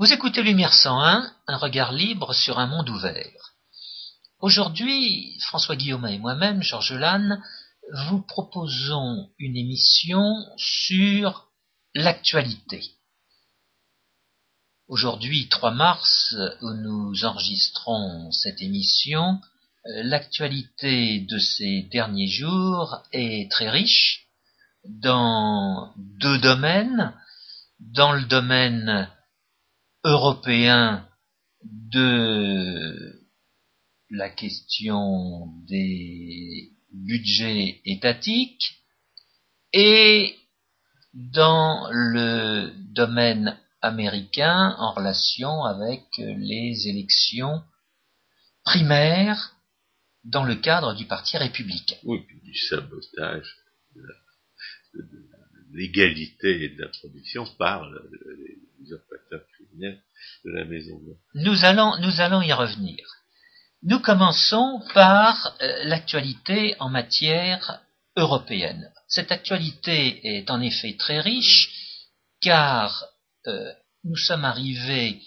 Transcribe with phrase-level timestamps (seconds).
[0.00, 3.56] Vous écoutez Lumière 101, un regard libre sur un monde ouvert.
[4.38, 7.42] Aujourd'hui, François Guillaume et moi-même, Georges Lannes,
[8.06, 11.48] vous proposons une émission sur
[11.96, 12.92] l'actualité.
[14.86, 19.40] Aujourd'hui, 3 mars, où nous enregistrons cette émission,
[19.84, 24.28] l'actualité de ces derniers jours est très riche
[24.84, 27.12] dans deux domaines.
[27.80, 29.08] Dans le domaine
[30.04, 31.08] européen
[31.64, 33.18] de
[34.10, 38.82] la question des budgets étatiques
[39.72, 40.36] et
[41.12, 47.62] dans le domaine américain en relation avec les élections
[48.64, 49.56] primaires
[50.24, 51.96] dans le cadre du Parti républicain.
[52.04, 53.56] Oui, du sabotage
[53.94, 54.02] de,
[55.72, 57.88] l'égalité de la production par
[61.34, 62.98] Nous allons, nous allons y revenir.
[63.82, 67.80] Nous commençons par euh, l'actualité en matière
[68.16, 68.90] européenne.
[69.06, 71.70] Cette actualité est en effet très riche
[72.40, 73.04] car
[73.46, 73.72] euh,
[74.04, 75.22] nous sommes arrivés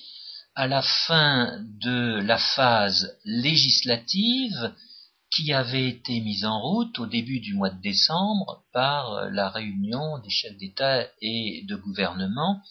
[0.56, 4.74] à la fin de la phase législative
[5.34, 9.50] qui avait été mise en route au début du mois de décembre par euh, la
[9.50, 12.62] réunion des chefs d'État et de gouvernement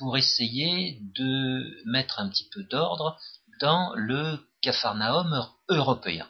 [0.00, 3.18] pour essayer de mettre un petit peu d'ordre
[3.60, 6.26] dans le Capharnaüm européen,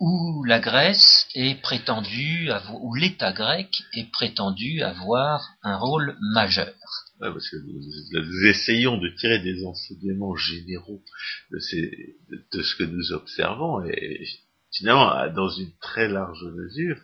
[0.00, 6.72] où la Grèce est prétendue, où l'État grec est prétendu avoir un rôle majeur.
[7.20, 11.02] parce que nous, essayons de tirer des enseignements généraux
[11.50, 14.26] de, ce que nous observons et
[14.72, 16.96] finalement, dans une très large mesure,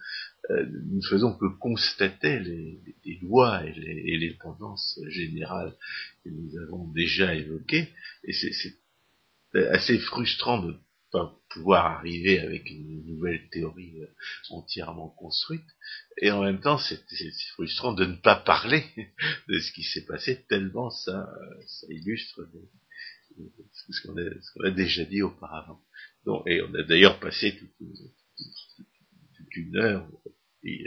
[0.51, 5.75] nous ne faisons que constater les, lois et les, tendances générales
[6.25, 7.89] que nous avons déjà évoquées,
[8.25, 8.77] et c'est
[9.71, 10.79] assez frustrant de ne
[11.13, 14.07] pas pouvoir arriver avec une nouvelle théorie euh,
[14.51, 15.67] entièrement construite,
[16.21, 16.99] et en même temps c'est
[17.53, 18.85] frustrant de ne pas parler
[19.49, 21.31] de ce qui s'est passé, tellement ça,
[21.67, 22.49] ça illustre
[23.73, 25.81] ce qu'on a, a, déjà dit auparavant.
[26.25, 28.87] Donc, et on a d'ailleurs passé toute, une
[29.75, 30.09] heure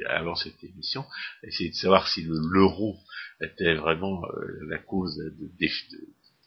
[0.08, 1.06] avant cette émission
[1.44, 2.98] essayer de savoir si l'euro
[3.42, 5.22] était vraiment euh, la cause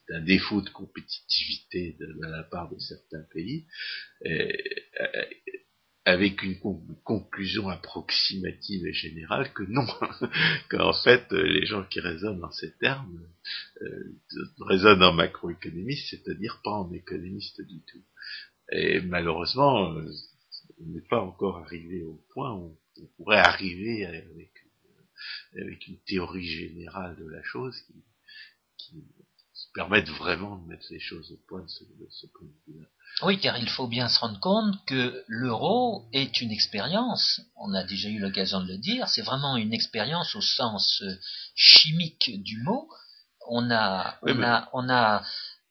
[0.08, 3.66] d'un défaut de compétitivité de, la part de certains pays,
[4.24, 4.52] et,
[6.08, 6.58] avec une
[7.04, 9.86] conclusion approximative et générale que non,
[10.70, 13.20] qu'en fait les gens qui raisonnent dans ces termes
[13.82, 14.14] euh,
[14.60, 18.02] raisonnent en macroéconomiste, c'est-à-dire pas en économiste du tout.
[18.72, 20.10] Et malheureusement, euh,
[20.80, 24.52] on n'est pas encore arrivé au point où on pourrait arriver avec,
[25.56, 28.04] avec une théorie générale de la chose qui,
[29.58, 32.86] qui permette vraiment de mettre les choses au point de ce, point de vue-là.
[33.22, 37.84] Oui, car il faut bien se rendre compte que l'euro est une expérience, on a
[37.84, 41.14] déjà eu l'occasion de le dire, c'est vraiment une expérience au sens euh,
[41.54, 42.88] chimique du mot.
[43.50, 45.24] On a, on a, on a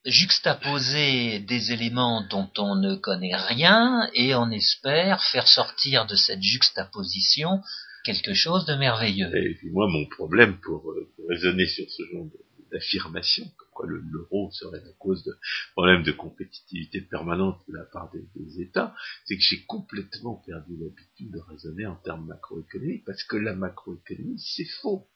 [0.07, 6.41] juxtaposé des éléments dont on ne connaît rien et on espère faire sortir de cette
[6.41, 7.61] juxtaposition
[8.05, 9.35] quelque chose de merveilleux.
[9.35, 12.27] Et puis moi, mon problème pour, euh, raisonner sur ce genre
[12.71, 15.33] d'affirmation, comme quoi l'euro serait la cause de
[15.73, 18.95] problèmes de compétitivité permanente de la part des États,
[19.25, 24.39] c'est que j'ai complètement perdu l'habitude de raisonner en termes macroéconomiques, parce que la macroéconomie,
[24.39, 25.07] c'est faux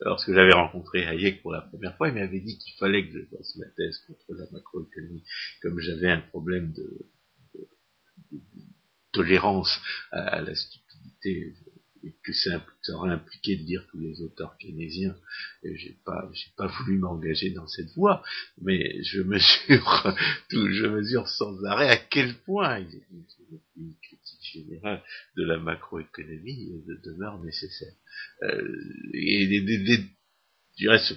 [0.00, 3.36] lorsque j'avais rencontré Hayek pour la première fois, il m'avait dit qu'il fallait que je
[3.36, 5.24] fasse ma thèse contre la macroéconomie,
[5.62, 7.08] comme j'avais un problème de,
[9.12, 9.80] tolérance
[10.12, 11.54] à, la stupidité
[12.04, 15.16] et que ça, aurait impliqué de dire tous les auteurs keynésiens.
[15.62, 18.22] J'ai pas, j'ai pas voulu m'engager dans cette voie,
[18.60, 20.16] mais je mesure,
[20.50, 22.78] tout, je mesure sans arrêt à quel point
[23.76, 25.02] une, critique générale
[25.36, 27.92] de la macroéconomie demeure nécessaire.
[28.42, 29.98] Euh, et des,
[30.78, 31.14] ce,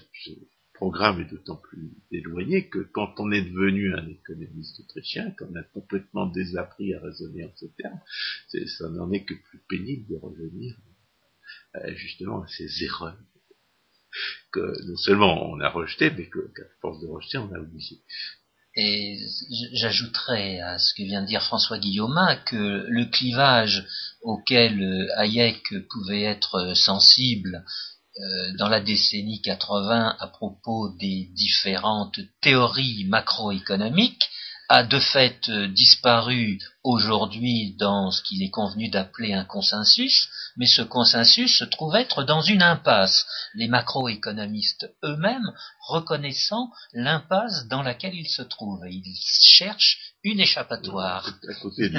[0.82, 5.62] programme est d'autant plus éloigné que quand on est devenu un économiste autrichien, qu'on a
[5.62, 8.00] complètement désappris à raisonner en ces termes,
[8.48, 10.76] ça n'en est que plus pénible de revenir
[11.76, 13.16] euh, justement à ces erreurs
[14.52, 18.00] que non seulement on a rejetées, mais qu'à force de rejeter, on a oublié.
[18.76, 19.20] Et
[19.74, 23.86] j'ajouterais à ce que vient de dire François Guillaume que le clivage
[24.24, 25.62] auquel Hayek
[25.92, 27.64] pouvait être sensible
[28.58, 34.30] dans la décennie 80 à propos des différentes théories macroéconomiques
[34.72, 40.66] a de fait euh, disparu aujourd'hui dans ce qu'il est convenu d'appeler un consensus, mais
[40.66, 45.52] ce consensus se trouve être dans une impasse, les macroéconomistes eux-mêmes
[45.90, 49.04] reconnaissant l'impasse dans laquelle ils se trouvent, ils
[49.42, 51.28] cherchent une échappatoire.
[51.50, 51.90] À côté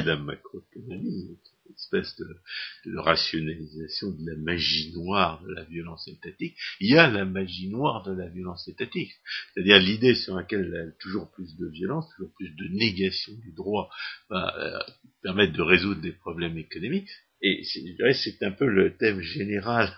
[1.74, 7.24] espèce de, rationalisation de la magie noire de la violence étatique, il y a la
[7.24, 9.12] magie noire de la violence étatique.
[9.52, 13.90] C'est-à-dire l'idée sur laquelle toujours plus de violence, toujours plus de négation du droit
[14.28, 14.78] va euh,
[15.22, 17.10] permettre de résoudre des problèmes économiques.
[17.40, 19.92] Et c'est un peu le thème général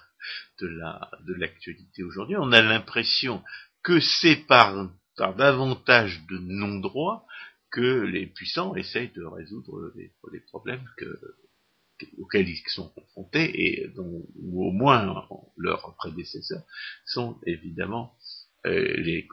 [0.60, 2.36] de la de l'actualité aujourd'hui.
[2.38, 3.42] On a l'impression
[3.82, 7.26] que c'est par, davantage de non-droit
[7.70, 11.06] que les puissants essayent de résoudre les problèmes que,
[12.18, 15.26] auxquels ils sont confrontés et dont ou au moins
[15.56, 16.62] leurs prédécesseurs
[17.06, 18.14] sont évidemment
[18.66, 19.28] euh, les,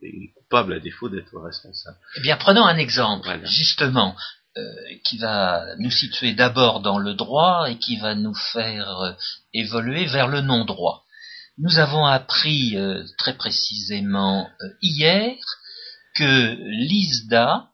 [0.00, 1.98] les, coupables à défaut d'être responsables.
[2.16, 4.16] Eh bien, prenons un exemple, justement,
[4.56, 4.62] euh,
[5.04, 9.12] qui va nous situer d'abord dans le droit et qui va nous faire euh,
[9.52, 11.04] évoluer vers le non-droit.
[11.58, 12.78] Nous avons appris
[13.18, 14.48] très précisément
[14.80, 15.36] hier
[16.16, 17.68] que l'ISDA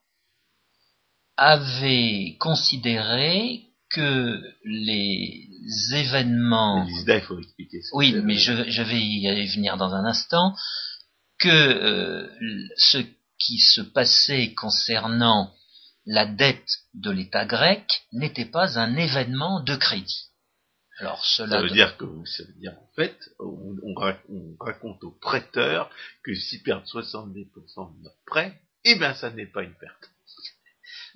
[1.37, 5.49] avait considéré que les
[5.93, 6.87] événements.
[6.87, 7.89] il faut expliquer ça.
[7.95, 10.55] Oui, mais je, vais y venir dans un instant.
[11.39, 12.29] Que euh,
[12.77, 12.99] ce
[13.39, 15.55] qui se passait concernant
[16.05, 20.31] la dette de l'État grec n'était pas un événement de crédit.
[21.01, 23.95] Alors cela ça veut dire que ça veut dire en fait, on,
[24.59, 25.91] raconte aux prêteurs
[26.25, 30.11] que s'ils perdent 70% de leur prêt, eh bien ça n'est pas une perte.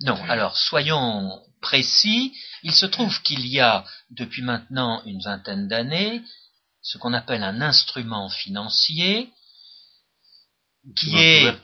[0.03, 2.35] Non, alors soyons précis.
[2.63, 6.21] Il se trouve qu'il y a depuis maintenant une vingtaine d'années
[6.83, 9.31] ce qu'on appelle un instrument financier
[10.97, 11.57] qui est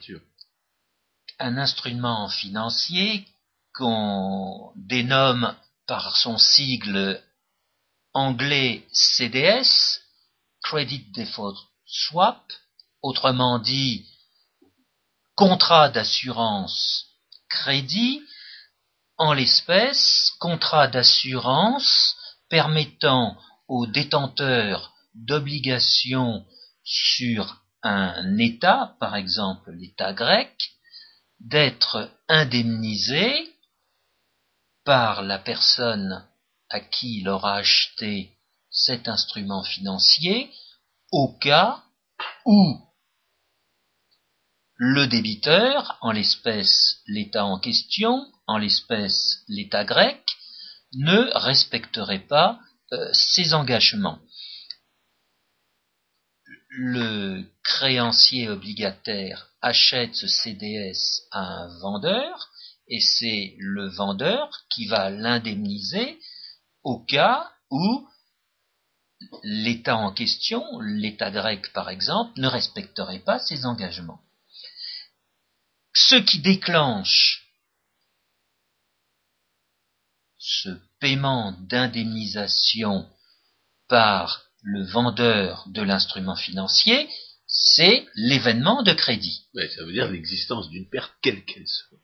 [1.39, 3.27] un instrument financier
[3.73, 5.55] qu'on dénomme
[5.87, 7.21] par son sigle
[8.13, 9.99] anglais CDS,
[10.63, 12.41] Credit Default Swap,
[13.01, 14.05] autrement dit
[15.35, 17.07] contrat d'assurance
[17.49, 18.21] crédit,
[19.19, 22.15] en l'espèce, contrat d'assurance
[22.49, 23.37] permettant
[23.67, 26.45] aux détenteurs d'obligations
[26.83, 30.55] sur un État, par exemple l'État grec,
[31.39, 33.53] d'être indemnisés
[34.85, 36.25] par la personne
[36.69, 38.31] à qui il aura acheté
[38.71, 40.51] cet instrument financier
[41.11, 41.83] au cas
[42.45, 42.79] où
[44.75, 50.21] le débiteur, en l'espèce l'État en question, en l'espèce l'État grec,
[50.93, 52.59] ne respecterait pas
[52.91, 54.19] euh, ses engagements.
[56.69, 62.49] Le créancier obligataire achète ce CDS à un vendeur
[62.87, 66.19] et c'est le vendeur qui va l'indemniser
[66.83, 68.07] au cas où
[69.43, 74.21] l'État en question, l'État grec par exemple, ne respecterait pas ses engagements
[75.93, 77.48] ce qui déclenche
[80.39, 80.69] ce
[80.99, 83.05] paiement d'indemnisation
[83.87, 87.07] par le vendeur de l'instrument financier,
[87.47, 89.47] c'est l'événement de crédit.
[89.53, 91.97] ça veut dire l'existence d'une perte quelle qu'elle soit.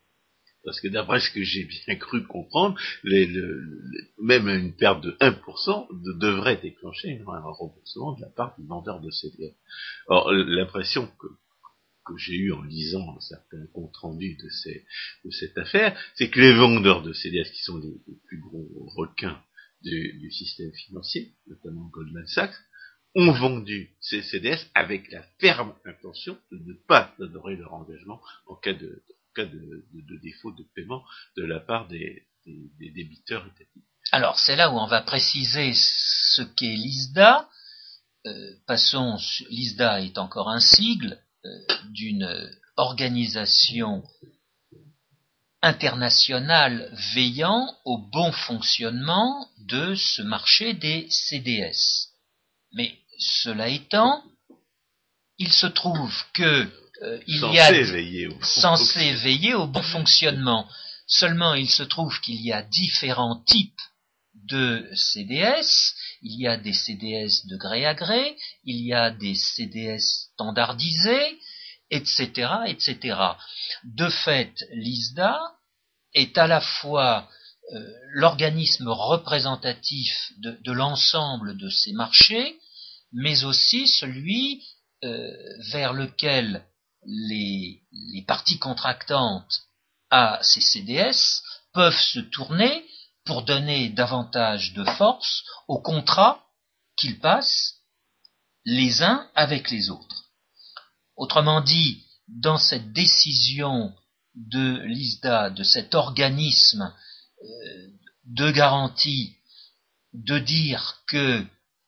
[0.64, 5.88] Parce que d'après ce que j'ai bien cru comprendre, même une perte de 1%
[6.20, 9.54] devrait déclencher un remboursement de la part du vendeur de CDF.
[10.08, 11.28] Or, l'impression que
[12.06, 14.50] que j'ai eu en lisant certains comptes rendus de,
[15.26, 17.94] de cette affaire, c'est que les vendeurs de CDS, qui sont les,
[18.28, 19.42] plus gros requins
[19.82, 22.56] du, système financier, notamment Goldman Sachs,
[23.16, 28.56] ont vendu ces CDS avec la ferme intention de ne pas honorer leur engagement en
[28.56, 29.86] cas de, cas de,
[30.22, 31.04] défaut de paiement
[31.38, 33.84] de la part des, débiteurs étatiques.
[34.12, 37.50] Alors c'est là où on va préciser ce qu'est l'ISDA.
[38.28, 39.18] Euh, passons,
[39.50, 41.20] l'ISDA est encore un sigle,
[41.92, 44.04] d'une organisation
[45.62, 52.12] internationale veillant au bon fonctionnement de ce marché des CDS.
[52.74, 54.24] Mais cela étant,
[55.40, 56.70] il se trouve que
[57.02, 60.68] euh, il y a veiller censé veiller au bon fonctionnement.
[61.08, 63.82] Seulement, il se trouve qu'il y a différents types
[64.34, 65.96] de CDS.
[66.22, 71.40] Il y a des CDS de gré à gré, il y a des CDS standardisés,
[71.92, 73.18] etc., etc.
[73.84, 75.40] De fait, l'ISDA
[76.14, 77.30] est à la fois
[77.74, 77.80] euh,
[78.12, 82.58] l'organisme représentatif de, l'ensemble de ces marchés,
[83.12, 84.64] mais aussi celui
[85.04, 85.32] euh,
[85.72, 86.64] vers lequel
[87.06, 89.64] les, les parties contractantes
[90.10, 91.42] à ces CDS
[91.74, 92.86] peuvent se tourner
[93.26, 96.46] pour donner davantage de force au contrat
[96.98, 97.82] qu'ils passent
[98.66, 100.32] les uns avec les autres.
[101.16, 103.94] Autrement dit, dans cette décision
[104.36, 106.94] de l'ISDA, de cet organisme
[107.42, 107.88] euh,
[108.26, 109.36] de garantie,
[110.14, 111.46] de dire que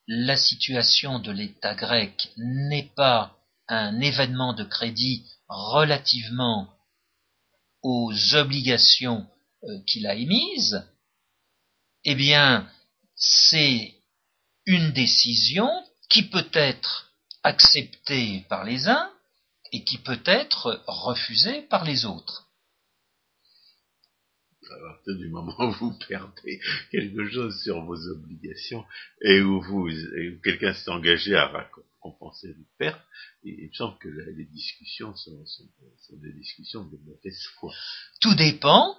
[0.07, 6.69] la situation de l'État grec n'est pas un événement de crédit relativement
[7.81, 9.27] aux obligations
[9.63, 10.85] euh, qu'il a émises,
[12.05, 12.69] eh bien,
[13.15, 13.93] c'est
[14.65, 15.69] une décision
[16.09, 17.11] qui peut être
[17.43, 19.11] acceptée par les uns
[19.71, 22.45] et qui peut être refusée par les autres.
[24.69, 26.59] À partir du moment où vous perdez
[26.91, 28.85] quelque chose sur vos obligations
[29.21, 29.89] et où vous,
[30.43, 31.69] quelqu'un s'est engagé à
[32.01, 33.01] compenser une perte,
[33.43, 35.41] il, me semble que les discussions sont,
[36.11, 37.73] des discussions de mauvaise foi.
[38.19, 38.97] Tout dépend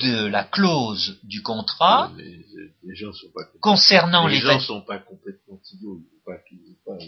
[0.00, 4.98] de la clause du contrat les, gens sont pas concernant les, les gens sont pas
[4.98, 7.04] complètement idiots, ils vont pas, vont pas,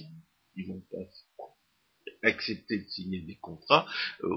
[0.57, 3.87] ils vont pas accepter de signer des contrats
[4.25, 4.29] euh,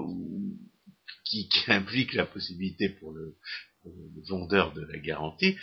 [1.24, 3.36] qui, qui impliquent la possibilité pour le,
[3.86, 5.56] le vendeur de la garantie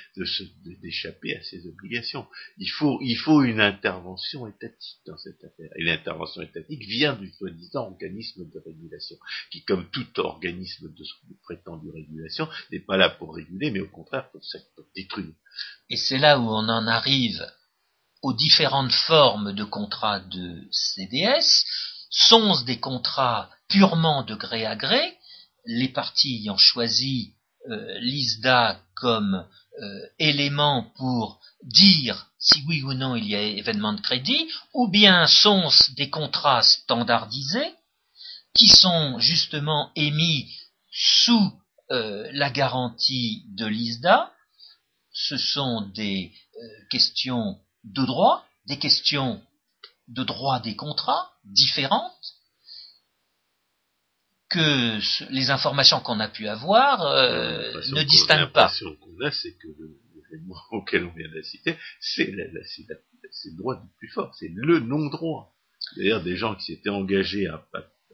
[0.81, 2.25] d'échapper à ses obligations.
[2.57, 5.69] Il faut une intervention étatique dans cette affaire.
[5.75, 9.17] Et l'intervention étatique vient du soi-disant organisme de régulation,
[9.51, 11.03] qui comme tout organisme de,
[11.43, 14.41] prétendue régulation n'est pas là pour réguler, mais au contraire pour,
[14.75, 15.33] pour détruire.
[15.89, 17.45] Et c'est là où on en arrive
[18.21, 21.65] aux différentes formes de contrats de CDS.
[22.09, 25.17] Sont des contrats purement de gré à gré,
[25.65, 27.33] les parties ayant choisi
[27.67, 29.45] l'ISDA comme
[29.81, 34.87] euh, élément pour dire si oui ou non il y a événement de crédit, ou
[34.87, 37.73] bien sont-ce des contrats standardisés
[38.53, 40.53] qui sont justement émis
[40.91, 41.53] sous
[41.91, 44.31] euh, la garantie de l'ISDA.
[45.11, 46.33] Ce sont des
[46.91, 49.41] questions de droit, des questions
[50.07, 52.35] de droit des contrats différentes,
[54.53, 58.63] que les informations qu'on a pu avoir euh, ne distinguent pas.
[58.63, 59.67] L'impression qu'on a, c'est que
[60.15, 65.53] l'événement auquel on vient d'assister, c'est le droit du plus fort, c'est le non-droit.
[65.79, 67.65] C'est-à-dire des gens qui s'étaient engagés à,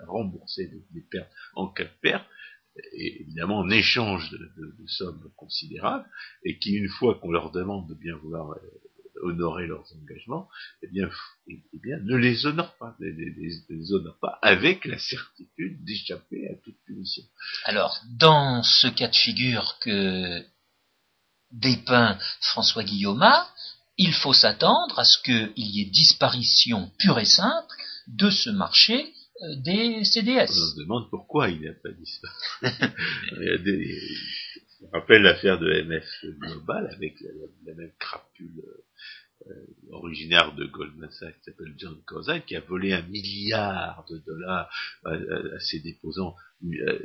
[0.08, 2.26] rembourser des, pertes en cas de perte,
[2.94, 6.06] et évidemment en échange de, de, sommes considérables,
[6.46, 8.60] et qui, une fois qu'on leur demande de bien vouloir euh,
[9.24, 10.48] honorer leurs engagements,
[10.82, 11.10] eh bien,
[11.48, 16.56] eh bien ne les honore pas, ne les, honore pas avec la certitude d'échapper à
[16.64, 17.24] toute punition.
[17.66, 20.44] Alors, dans ce cas de figure que
[21.52, 23.26] dépeint François Guillaume,
[23.98, 27.76] il faut s'attendre à ce qu'il y ait disparition pure et simple
[28.08, 30.50] de ce marché euh, des CDS.
[30.50, 32.34] On se demande pourquoi il n'a pas disparu.
[34.82, 37.20] Je rappelle l'affaire de MF Global avec
[37.66, 38.64] la, même crapule
[39.48, 39.54] euh,
[39.92, 44.70] originaire de Goldman Sachs qui s'appelle John Kozak qui a volé un milliard de dollars
[45.06, 46.36] à, ses déposants.
[46.64, 47.00] Euh,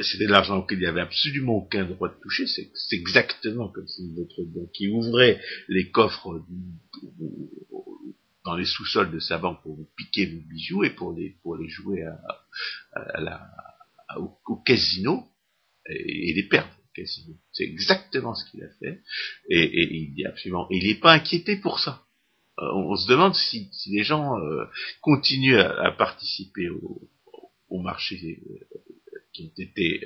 [0.00, 2.46] c'était de l'argent auquel il n'y avait absolument aucun droit de toucher.
[2.46, 6.44] C'est exactement comme si votre banque ouvrait les coffres
[8.44, 11.58] dans les sous-sols de sa banque pour vous piquer vos bijoux et pour les pour
[11.68, 13.50] jouer à, la,
[14.16, 15.28] au casino
[15.88, 16.70] et, les perdre.
[17.52, 19.00] C'est exactement ce qu'il a fait.
[19.48, 20.66] Et, il dit absolument.
[20.70, 22.04] il n'est pas inquiété pour ça.
[22.60, 24.64] Euh, on, se demande si, les gens euh,
[25.00, 27.08] continuent à, participer au,
[27.80, 30.04] marché euh, qui ont été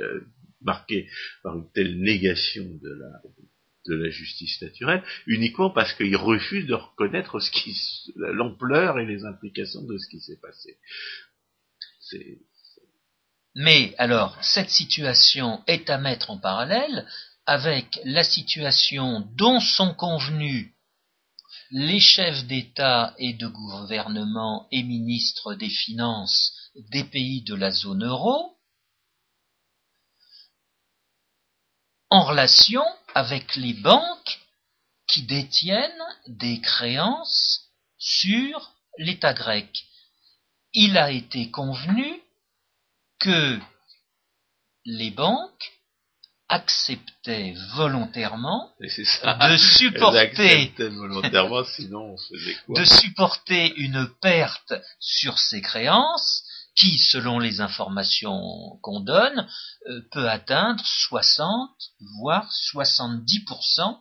[0.60, 1.08] marqués
[1.42, 7.38] par une telle négation de la, justice naturelle, uniquement parce qu'ils refusent de reconnaître
[8.16, 10.76] l'ampleur et les implications de ce qui s'est passé.
[12.00, 12.38] C'est,
[13.54, 17.06] mais alors, cette situation est à mettre en parallèle
[17.44, 20.72] avec la situation dont sont convenus
[21.70, 26.52] les chefs d'État et de gouvernement et ministres des Finances
[26.90, 28.56] des pays de la zone euro
[32.10, 34.40] en relation avec les banques
[35.06, 39.86] qui détiennent des créances sur l'État grec.
[40.74, 42.22] Il a été convenu
[43.22, 43.58] que
[44.84, 45.72] les banques
[46.48, 50.34] acceptaient volontairement de supporter
[52.68, 59.48] de supporter une perte sur ces créances qui, selon les informations qu'on donne,
[59.88, 61.70] euh, peut atteindre 60
[62.18, 63.98] voire 70%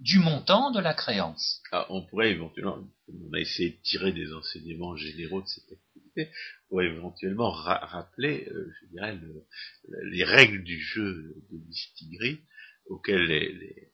[0.00, 1.60] du montant de la créance.
[1.72, 6.03] Ah, on pourrait éventuellement, on a essayé de tirer des enseignements généraux de cette activité,
[6.68, 9.18] pour éventuellement rappeler, euh, je dirais,
[10.04, 12.40] les règles du jeu de Mistigri,
[12.86, 13.90] auxquels les,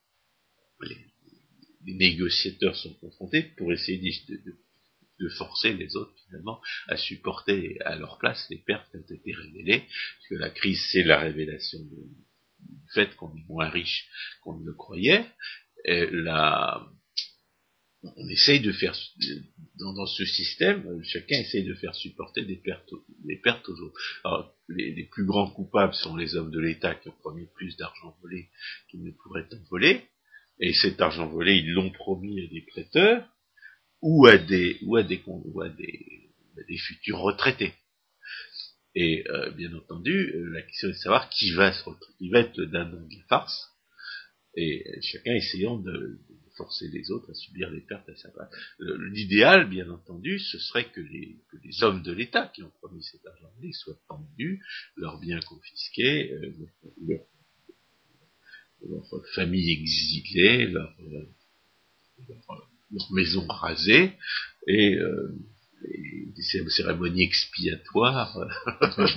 [1.82, 8.46] négociateurs sont confrontés pour essayer de, forcer les autres finalement à supporter à leur place
[8.48, 11.98] les pertes qui ont été révélées, parce que la crise c'est la révélation du
[12.94, 14.08] fait qu'on est moins riche
[14.42, 15.26] qu'on ne le croyait,
[15.84, 16.90] la,
[18.02, 18.96] on essaye de faire,
[19.78, 22.92] dans, ce système, chacun essaye de faire supporter des pertes,
[23.68, 24.00] aux autres.
[24.24, 28.16] Alors, les, plus grands coupables sont les hommes de l'État qui ont promis plus d'argent
[28.22, 28.48] volé
[28.90, 30.02] qu'ils ne pourraient en voler,
[30.60, 33.28] et cet argent volé, ils l'ont promis à des prêteurs,
[34.02, 35.18] ou à des, ou à des,
[36.78, 37.74] futurs retraités.
[38.94, 41.82] Et euh, bien entendu, la question est de savoir qui va, se
[42.18, 43.68] qui va être le dindon de la farce,
[44.56, 46.18] et chacun essayant de,
[46.60, 48.50] forcer les autres à subir les pertes à sa place.
[49.12, 51.38] L'idéal, bien entendu, ce serait que les,
[51.82, 54.62] hommes de l'État qui ont promis cet argent soient pendus,
[54.96, 56.52] leurs biens confisqués, euh,
[58.82, 61.26] leur, famille exilée, leur, euh,
[63.12, 64.12] maison rasée,
[64.66, 65.34] et, euh,
[66.36, 68.36] des cérémonies expiatoires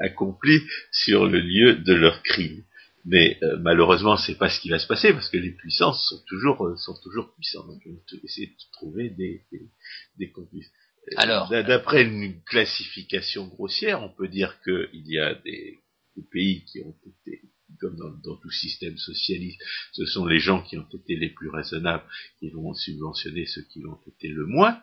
[0.00, 2.64] accomplies sur le lieu de leur crime.
[3.04, 6.22] Mais euh, malheureusement, c'est pas ce qui va se passer parce que les puissances sont
[6.26, 7.66] toujours euh, sont toujours puissantes.
[7.66, 9.70] Donc, on va essayer de trouver des des,
[10.18, 10.70] des complices.
[11.08, 15.80] Euh, Alors, d'après une classification grossière, on peut dire qu'il y a des,
[16.16, 17.42] des, pays qui ont été
[17.80, 19.60] comme dans, dans, tout système socialiste,
[19.92, 22.04] ce sont les gens qui ont été les plus raisonnables
[22.38, 24.80] qui vont subventionner ceux qui l'ont été le moins.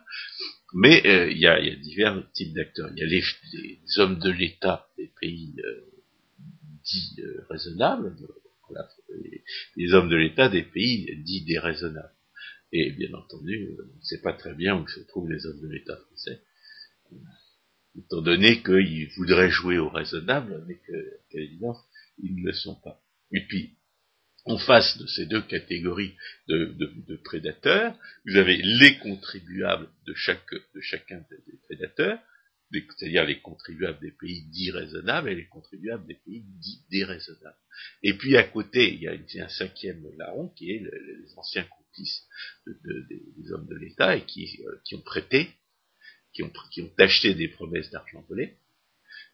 [0.74, 2.90] Mais euh, il, y a, y a, divers types d'acteurs.
[2.94, 3.22] Il y a les,
[3.54, 5.89] les hommes de l'État des pays euh,
[6.84, 8.16] dits euh, raisonnables,
[9.76, 12.14] les, hommes de l'État des pays dits déraisonnables.
[12.72, 15.68] Et bien entendu, on ne sait pas très bien où se trouvent les hommes de
[15.68, 16.40] l'État français,
[17.98, 21.40] étant donné qu'ils voudraient jouer au raisonnable, mais qu'à
[22.22, 23.02] ils ne le sont pas.
[23.32, 23.76] Et puis,
[24.44, 26.14] en face de ces deux catégories
[26.48, 27.94] de, prédateurs,
[28.24, 32.18] vous avez les contribuables de, chacun des prédateurs,
[32.72, 37.56] c'est-à-dire les contribuables des pays dits raisonnables et les contribuables des pays dits déraisonnables.
[38.02, 42.26] Et puis à côté, il y a un cinquième larron qui est les anciens complices
[42.66, 45.50] des hommes de l'État et qui, euh, qui, ont prêté,
[46.32, 48.56] qui ont, qui ont acheté des promesses d'argent volé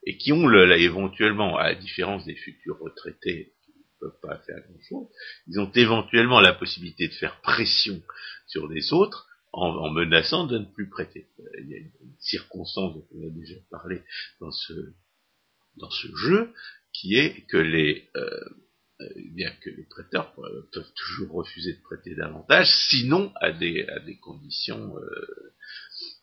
[0.07, 4.39] et qui ont le, éventuellement, à la différence des futurs retraités qui ne peuvent pas
[4.39, 5.09] faire grand-chose,
[5.49, 8.01] ils ont éventuellement la possibilité de faire pression
[8.47, 11.27] sur les autres en, menaçant de ne plus prêter.
[11.59, 14.03] Il y a une, circonstance dont on a déjà parlé
[14.41, 14.73] dans ce,
[15.77, 16.53] dans ce jeu,
[16.93, 18.41] qui est que les, euh,
[19.01, 20.35] euh bien que les prêteurs
[20.73, 25.55] peuvent toujours refuser de prêter davantage, sinon à des, à des conditions, euh,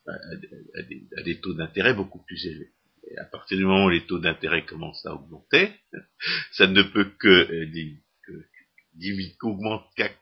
[0.07, 0.35] à,
[0.81, 2.71] des, à, des, taux d'intérêt beaucoup plus élevés.
[3.11, 5.71] Et à partir du moment où les taux d'intérêt commencent à augmenter,
[6.53, 8.02] ça ne peut que, euh, que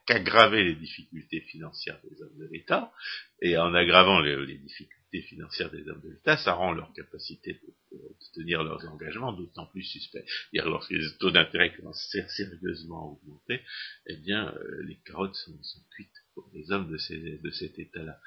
[0.06, 2.92] qu'aggraver les difficultés financières des hommes de l'État,
[3.40, 7.98] et en aggravant les, difficultés financières des hommes de l'État, ça rend leur capacité de,
[8.34, 10.24] tenir leurs engagements d'autant plus suspect.
[10.54, 13.60] dire lorsque les taux d'intérêt commencent sérieusement à augmenter,
[14.06, 15.52] eh bien, euh, les carottes sont,
[15.90, 18.18] cuites pour les hommes de, de cet État-là.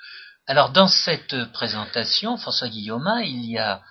[0.45, 3.81] Alors, dans cette présentation, François Guillaume, il y a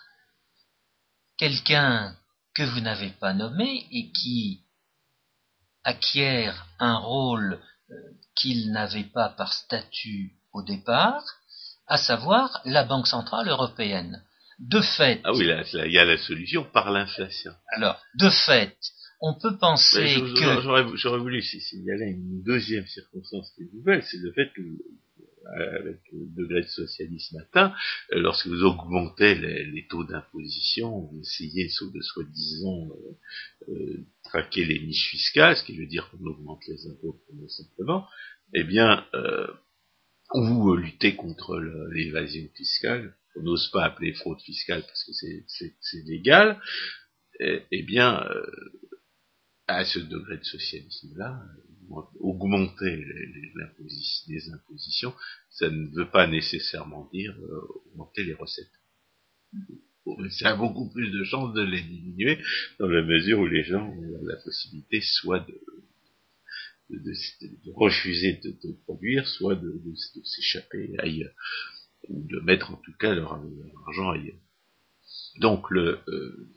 [1.37, 2.17] quelqu'un
[2.55, 4.64] que vous n'avez pas nommé et qui
[5.85, 7.95] acquiert un rôle euh,
[8.35, 11.23] qu'il n'avait pas par statut au départ,
[11.87, 14.23] à savoir la Banque centrale européenne.
[14.59, 15.21] De fait.
[15.25, 17.53] Ah oui, il y a la solution par l'inflation.
[17.77, 18.77] Alors, de fait,
[19.21, 20.61] on peut penser que.
[20.97, 24.63] J'aurais voulu signaler une deuxième circonstance qui est nouvelle, c'est le fait que
[25.53, 27.75] avec le degré de socialisme atteint,
[28.13, 34.81] euh, lorsque vous augmentez les, taux d'imposition, vous essayez de soi-disant euh, euh, traquer les
[34.81, 38.07] niches fiscales, ce qui veut dire qu'on augmente les impôts simplement,
[38.53, 39.47] eh bien, euh,
[40.35, 41.59] vous luttez contre
[41.93, 46.61] l'évasion fiscale, on n'ose pas appeler fraude fiscale parce que c'est légal,
[47.41, 48.25] eh, eh bien,
[49.67, 51.43] à ce degré de socialisme-là,
[52.21, 55.15] augmenter les, impositions,
[55.51, 58.71] ça ne veut pas nécessairement dire euh, augmenter les recettes.
[60.39, 62.39] Ça a beaucoup plus de chances de les diminuer
[62.79, 65.61] dans la mesure où les gens ont la possibilité soit de,
[67.75, 69.81] refuser de, produire, soit de,
[70.25, 71.33] s'échapper ailleurs,
[72.09, 73.41] ou de mettre en tout cas leur,
[73.87, 74.39] argent ailleurs.
[75.41, 76.51] Donc le, euh,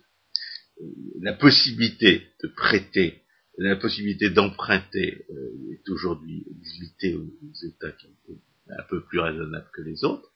[1.21, 3.23] la possibilité de prêter
[3.57, 7.27] la possibilité d'emprunter euh, est aujourd'hui limitée aux,
[7.65, 8.39] États qui sont
[8.69, 10.31] un peu plus raisonnables que les autres,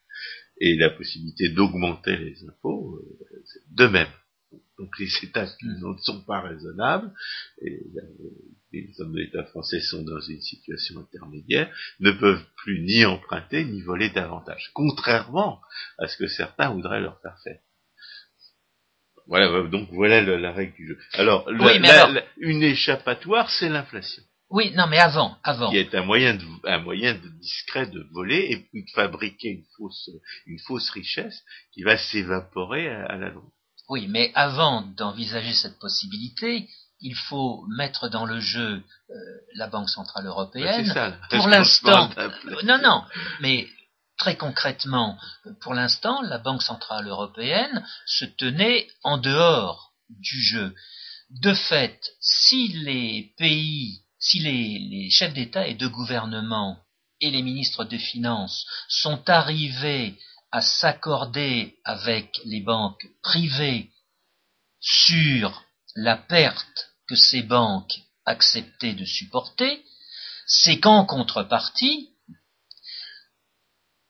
[0.60, 4.12] et la possibilité d'augmenter les impôts, euh, de même.
[4.78, 7.14] Donc les États qui ne sont pas raisonnables,
[7.62, 7.80] et
[8.74, 13.64] les hommes de l'État français sont dans une situation intermédiaire, ne peuvent plus ni emprunter
[13.64, 15.62] ni voler davantage, contrairement
[16.00, 17.60] à ce que certains voudraient leur faire faire.
[19.28, 20.98] Voilà, donc voilà la, règle du jeu.
[21.14, 21.48] Alors,
[22.38, 24.24] une échappatoire, c'est l'inflation.
[24.52, 25.72] Oui, non, mais avant, avant.
[25.72, 29.48] Qui est un moyen, de, un moyen de discret de voler et puis de fabriquer
[29.48, 30.10] une fausse,
[30.46, 31.42] une fausse richesse
[31.74, 33.50] qui va s'évaporer à, la longue.
[33.88, 36.68] Oui, mais avant d'envisager cette possibilité,
[37.00, 39.14] il faut mettre dans le jeu euh,
[39.56, 40.86] la Banque centrale européenne.
[40.86, 42.10] Ça, pour l'instant,
[42.66, 43.06] non, non,
[43.40, 43.68] mais
[44.22, 45.18] très concrètement,
[45.62, 50.76] pour l'instant, la Banque centrale européenne se tenait en dehors du jeu.
[51.32, 56.78] De fait, si les pays si les, chefs d'État et de gouvernement
[57.20, 60.16] et les ministres des Finances sont arrivés
[60.52, 63.90] à s'accorder avec les banques privées
[64.80, 65.64] sur
[65.96, 69.84] la perte que ces banques acceptaient de supporter,
[70.46, 72.11] c'est qu'en contrepartie,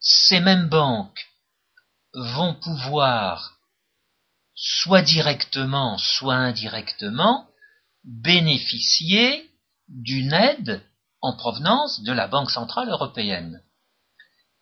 [0.01, 1.29] ces mêmes banques
[2.13, 3.59] vont pouvoir,
[4.55, 7.47] soit directement, soit indirectement,
[8.03, 9.49] bénéficier
[9.87, 10.81] d'une aide
[11.21, 13.61] en provenance de la Banque centrale européenne.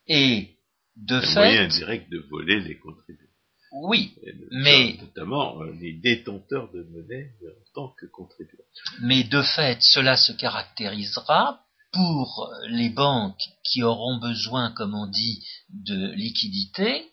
[0.08, 0.58] Et
[0.98, 3.30] de fait, moyen direct de voler les contribuables.
[3.72, 4.16] Oui,
[4.52, 8.64] mais notamment euh, les détenteurs de monnaie en tant que contribuables.
[9.02, 15.46] Mais de fait, cela se caractérisera pour les banques qui auront besoin, comme on dit,
[15.70, 17.12] de liquidités,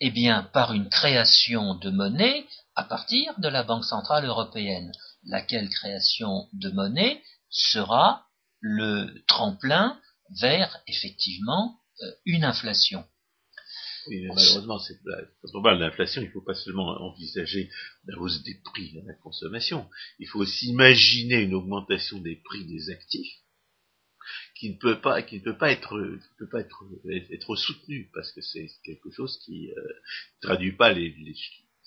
[0.00, 4.92] eh bien, par une création de monnaie à partir de la Banque centrale européenne.
[5.24, 8.26] Laquelle création de monnaie sera
[8.60, 9.98] le tremplin
[10.40, 13.04] vers effectivement euh, une inflation.
[14.08, 17.70] Mais malheureusement, quand on parle d'inflation, il ne faut pas seulement envisager
[18.06, 22.64] la hausse des prix à la consommation, il faut aussi imaginer une augmentation des prix
[22.64, 23.40] des actifs
[24.60, 25.98] qui ne peut pas, qui ne peut pas être,
[26.38, 26.84] peut pas être,
[27.30, 29.82] être soutenu parce que c'est quelque chose qui euh,
[30.42, 31.14] traduit pas les,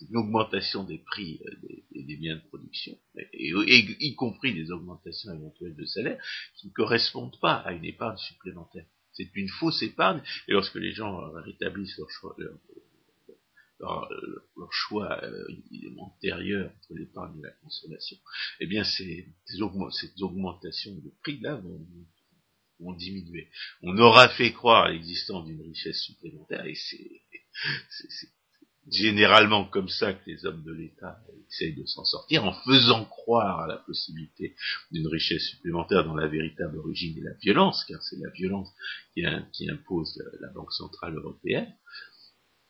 [0.09, 1.55] une augmentation des prix euh,
[1.91, 2.97] des, biens de production,
[3.33, 3.51] et,
[3.99, 6.19] y compris des augmentations éventuelles de salaire,
[6.55, 8.85] qui ne correspondent pas à une épargne supplémentaire.
[9.11, 12.59] C'est une fausse épargne, et lorsque les gens euh, rétablissent leur choix, leur,
[14.71, 15.47] choix euh,
[15.99, 18.17] antérieur entre l'épargne et la consommation,
[18.61, 21.85] eh bien ces, ces, augmentations de prix-là vont,
[23.81, 27.21] On aura fait croire à l'existence d'une richesse supplémentaire, et c'est
[28.91, 31.17] généralement comme ça que les hommes de l'État
[31.49, 34.55] essayent de s'en sortir, en faisant croire à la possibilité
[34.91, 38.69] d'une richesse supplémentaire dont la véritable origine est la violence, car c'est la violence
[39.13, 41.73] qui, impose la, Banque Centrale Européenne.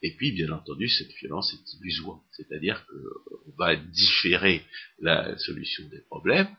[0.02, 4.64] Et puis, bien entendu, cette violence est illusoire, c'est-à-dire qu'on va différer
[5.00, 6.54] la solution des problèmes,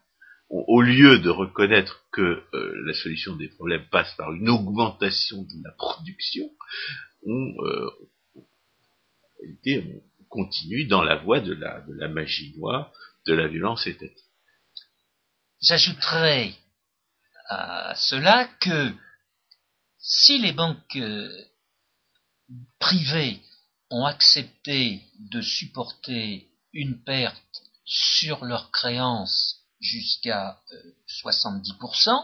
[0.50, 5.64] au lieu de reconnaître que euh, la solution des problèmes passe par une augmentation de
[5.64, 6.48] la production,
[7.26, 7.90] on, euh,
[9.66, 12.92] on continue dans la voie de la, de la magie noire,
[13.26, 14.18] de la violence étatique.
[15.62, 16.54] J'ajouterais
[17.48, 18.92] à cela que
[19.98, 21.30] si les banques euh,
[22.78, 23.40] privées
[23.90, 30.58] ont accepté de supporter une perte sur leurs créances jusqu'à
[31.24, 32.16] 70%, euh,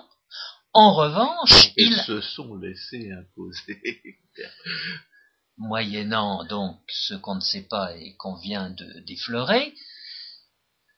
[0.73, 4.21] en revanche, ils se sont laissés imposer
[5.57, 9.75] moyennant donc ce qu'on ne sait pas et qu'on vient de d'effleurer.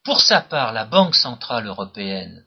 [0.05, 2.47] Pour sa part, la Banque centrale européenne,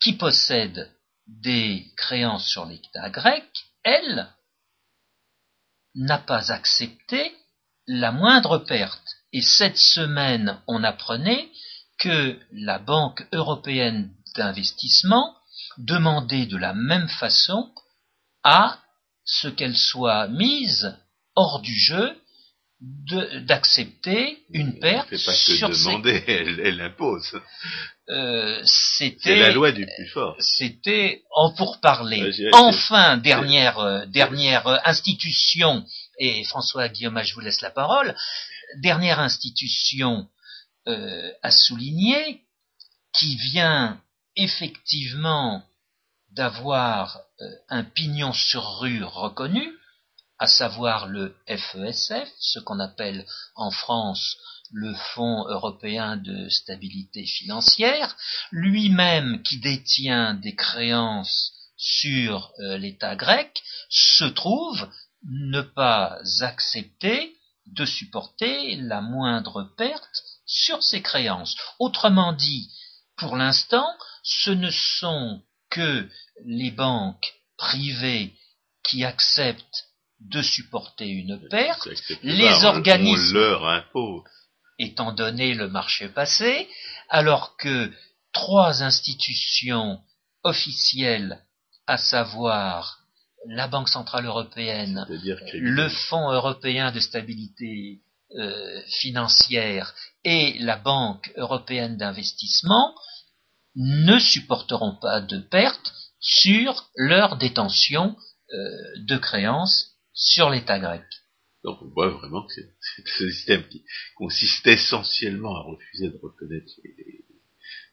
[0.00, 0.90] qui possède
[1.26, 3.48] des créances sur l'État grec,
[3.82, 4.28] elle
[5.94, 7.34] n'a pas accepté
[7.86, 9.16] la moindre perte.
[9.32, 11.50] Et cette semaine, on apprenait
[11.98, 15.34] que la Banque européenne d'investissement
[15.78, 17.70] demandait de la même façon
[18.42, 18.78] à
[19.24, 20.96] ce qu'elle soit mise
[21.34, 22.16] hors du jeu
[22.80, 26.24] d'accepter une perte elle fait pas que demander,
[26.62, 27.40] elle, impose.
[28.10, 30.36] Euh, c'était la loi du plus fort.
[30.38, 32.30] C'était en pourparler.
[32.52, 35.84] enfin, dernière euh, dernière euh, institution
[36.18, 38.14] et François Guillaume, je vous laisse la parole.
[38.82, 40.28] Dernière institution
[40.86, 42.42] à souligner
[43.12, 44.00] qui vient
[44.36, 45.64] effectivement
[46.32, 47.20] d'avoir
[47.68, 49.72] un pignon sur rue reconnu,
[50.38, 54.36] à savoir le FESF, ce qu'on appelle en France
[54.72, 58.16] le Fonds européen de stabilité financière,
[58.50, 64.88] lui-même qui détient des créances sur euh, l'État grec, se trouve
[65.28, 71.56] ne pas accepter de supporter la moindre perte sur ces créances.
[71.78, 72.70] Autrement dit,
[73.16, 73.86] pour l'instant,
[74.22, 76.08] ce ne sont que
[76.44, 78.34] les banques privées
[78.82, 79.86] qui acceptent
[80.20, 81.88] de supporter une perte,
[82.22, 83.84] les organismes leur
[84.78, 86.68] étant donné le marché passé,
[87.08, 87.92] alors que
[88.32, 90.00] trois institutions
[90.42, 91.42] officielles,
[91.86, 93.00] à savoir
[93.48, 98.00] la Banque Centrale Européenne, le Fonds européen de stabilité
[98.34, 102.94] euh, financière et la Banque européenne d'investissement,
[103.76, 108.16] ne supporteront pas de pertes sur leur détention
[108.52, 108.68] euh,
[109.06, 111.04] de créances sur l'État grec.
[111.62, 113.84] Donc on voit vraiment que ce système qui
[114.16, 116.72] consiste essentiellement à refuser de reconnaître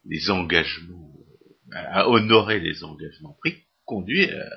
[0.05, 1.13] les, engagements,
[1.73, 4.49] à honorer les engagements pris, conduit à,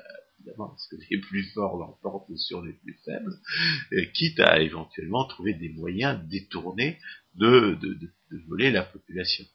[0.47, 3.33] évidemment à ce que les plus forts l'emportent sur les plus faibles,
[4.13, 6.99] quitte à éventuellement trouver des moyens détournés
[7.35, 9.45] de, de, de, voler la population.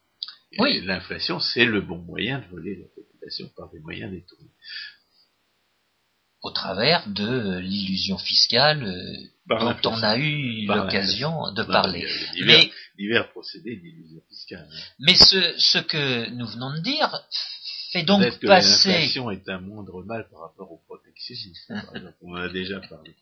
[0.59, 0.81] Oui.
[0.81, 4.51] L'inflation, c'est le bon moyen de voler la population par des moyens détournés
[6.43, 8.83] au travers de l'illusion fiscale
[9.47, 12.05] dont on a eu l'occasion de parler.
[12.33, 14.67] Divers, mais, divers procédés d'illusion fiscale.
[14.69, 14.77] Hein.
[14.99, 17.09] Mais ce, ce que nous venons de dire
[17.93, 18.89] fait donc que passer.
[18.89, 21.81] L'inflation est un moindre mal par rapport au protectionnisme.
[22.21, 23.15] on en a déjà parlé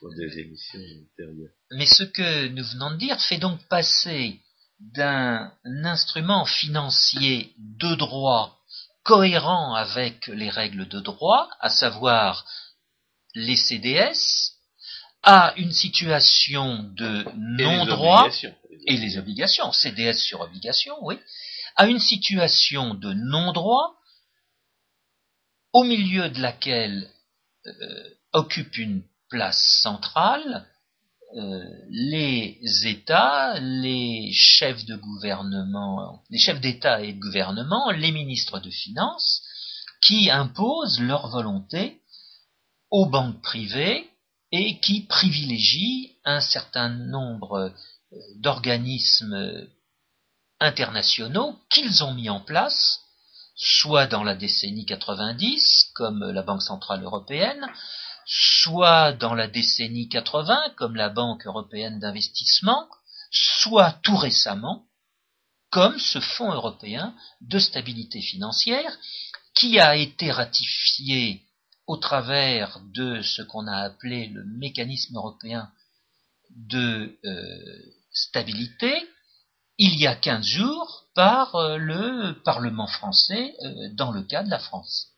[0.00, 1.52] dans des émissions antérieures.
[1.72, 4.40] Mais ce que nous venons de dire fait donc passer
[4.80, 8.56] d'un instrument financier de droit
[9.02, 12.46] cohérent avec les règles de droit, à savoir
[13.34, 14.54] les CDS,
[15.22, 18.28] à une situation de non-droit
[18.86, 21.18] et les obligations, CDS sur obligation, oui,
[21.78, 23.94] à une situation de non-droit
[25.72, 27.08] au milieu de laquelle
[27.66, 27.70] euh,
[28.32, 30.66] occupe une place centrale
[31.36, 38.58] euh, les États, les chefs de gouvernement, les chefs d'État et de gouvernement, les ministres
[38.58, 39.42] de finances,
[40.02, 42.00] qui imposent leur volonté
[42.90, 44.10] aux banques privées
[44.50, 47.72] et qui privilégient un certain nombre
[48.12, 49.68] euh, d'organismes
[50.60, 53.00] internationaux qu'ils ont mis en place,
[53.56, 57.66] soit dans la décennie 90, comme la Banque centrale européenne,
[58.26, 62.88] soit dans la décennie 80, comme la Banque européenne d'investissement,
[63.30, 64.86] soit tout récemment,
[65.70, 68.98] comme ce Fonds européen de stabilité financière,
[69.54, 71.42] qui a été ratifié
[71.86, 75.70] au travers de ce qu'on a appelé le mécanisme européen
[76.50, 79.08] de euh, stabilité,
[79.78, 84.50] il y a quinze jours par euh, le Parlement français euh, dans le cas de
[84.50, 85.14] la France.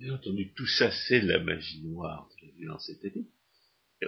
[0.00, 3.28] Bien entendu, tout ça, c'est la magie noire de la violence étatique,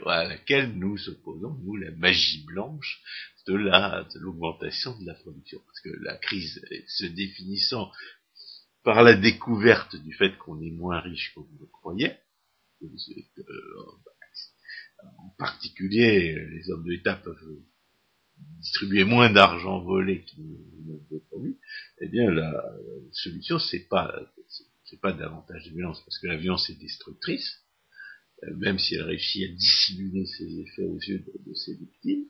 [0.07, 3.01] à laquelle nous opposons, nous, la magie blanche
[3.47, 5.61] de la, de l'augmentation de la production.
[5.65, 7.93] Parce que la crise se définissant
[8.83, 12.19] par la découverte du fait qu'on est moins riche qu'on le croyait,
[15.01, 17.63] en particulier, les hommes d'État peuvent
[18.61, 20.45] distribuer moins d'argent volé qu'ils
[20.87, 21.57] n'ont promis,
[22.01, 22.63] eh bien, la
[23.13, 24.15] solution, c'est pas,
[24.85, 27.63] c'est pas davantage de violence, parce que la violence est destructrice,
[28.45, 32.27] euh, même si elle réussit à dissimuler ses effets aux yeux de, ses victimes.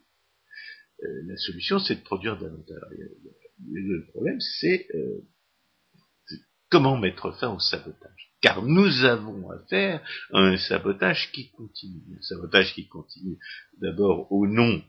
[1.02, 2.80] Euh, la solution, c'est de produire davantage.
[3.70, 5.20] Le problème, c'est euh,
[6.70, 8.32] comment mettre fin au sabotage.
[8.40, 10.00] Car nous avons affaire
[10.32, 12.02] à un sabotage qui continue.
[12.16, 13.38] Un sabotage qui continue
[13.80, 14.82] d'abord au nom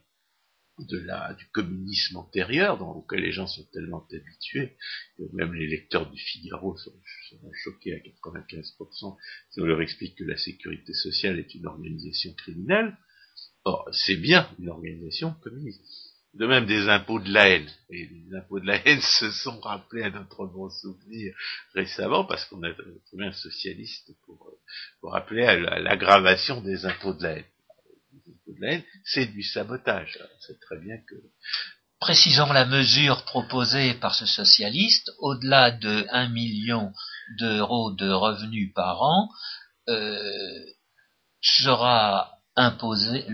[0.87, 4.75] de la, du communisme antérieur, dans lequel les gens sont tellement habitués
[5.17, 6.93] que même les lecteurs du Figaro sont,
[7.63, 9.17] choqués à 95%
[9.49, 12.95] si on leur explique que la sécurité sociale est une organisation criminelle.
[13.65, 15.81] Or, c'est bien une organisation communiste.
[16.35, 17.69] De même des impôts de la haine.
[17.89, 21.35] Et les impôts de la haine se sont rappelés à notre bon souvenir
[21.73, 22.73] récemment parce qu'on a
[23.07, 24.53] trouvé un socialiste pour,
[25.01, 27.13] pour rappeler à l'aggravation des impôts
[28.53, 30.19] de la haine c'est du sabotage.
[30.39, 31.15] C'est très bien que.
[31.99, 36.93] Précisons la mesure proposée par ce socialiste, au-delà de 1 million
[37.37, 39.29] d'euros de revenus par an,
[39.89, 40.63] euh,
[41.41, 43.25] sera imposé,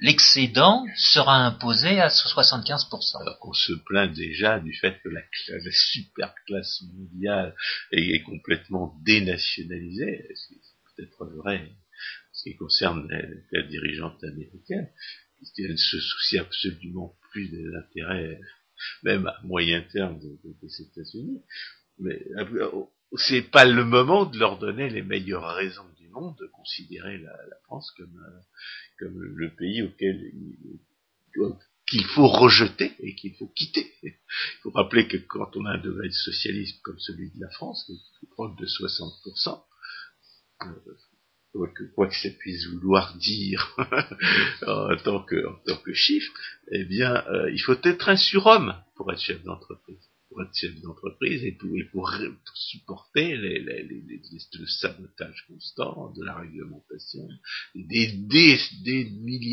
[0.00, 3.20] l'excédent sera imposé à 75%.
[3.20, 7.54] Alors qu'on se plaint déjà du fait que la, la super classe mondiale
[7.92, 10.56] est, complètement dénationalisée, c'est
[10.96, 11.70] peut-être vrai
[12.44, 13.08] qui concerne
[13.52, 14.88] la, dirigeante américaine,
[15.54, 18.40] qui ne se soucie absolument plus des intérêts,
[19.02, 21.42] même à moyen terme, des États-Unis.
[21.98, 22.84] Mais euh,
[23.16, 27.32] c'est pas le moment de leur donner les meilleures raisons du monde de considérer la,
[27.64, 28.40] France comme, euh,
[28.98, 30.32] comme le pays auquel
[31.88, 33.34] qu'il faut rejeter et qu'il
[34.74, 37.92] rappeler que quand on a un degré de socialisme comme celui de la France, qui
[37.92, 39.62] est proche de 60%,
[40.62, 40.66] euh,
[41.54, 43.76] quoi, que, quoi que ça puisse vouloir dire
[44.66, 46.32] en, tant que, en tant que chiffre,
[46.72, 50.74] eh bien, euh, il faut être un surhomme pour être chef d'entreprise pour être chef
[50.80, 52.10] d'entreprise et pour, pour,
[52.54, 54.20] supporter les, les, les,
[54.58, 57.28] le sabotage constant de la réglementation,
[57.76, 59.04] des, des, des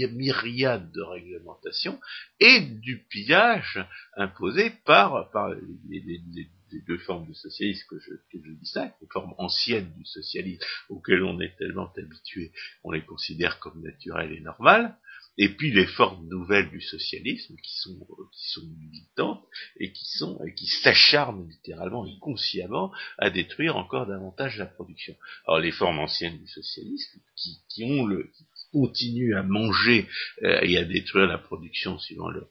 [0.07, 1.99] myriades de réglementations
[2.39, 3.79] et du pillage
[4.17, 5.53] imposé par, par
[5.87, 6.49] les,
[6.81, 11.23] deux formes de socialisme que je, que je distingue, les formes anciennes du socialisme auxquelles
[11.23, 12.51] on est tellement habitué,
[12.83, 14.95] on les considère comme naturelles et normales,
[15.37, 17.97] et puis les formes nouvelles du socialisme qui sont
[18.33, 19.43] qui sont militantes
[19.77, 25.15] et qui sont qui s'acharnent littéralement et consciemment à détruire encore davantage la production.
[25.47, 30.07] Alors les formes anciennes du socialisme qui, qui ont le qui continuent à manger
[30.43, 32.49] euh, et à détruire la production suivant leur,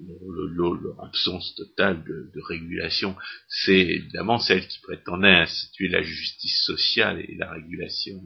[0.00, 3.16] leur, absence totale de, régulation,
[3.48, 8.20] c'est évidemment celle qui prétendait instituer la justice sociale et la régulation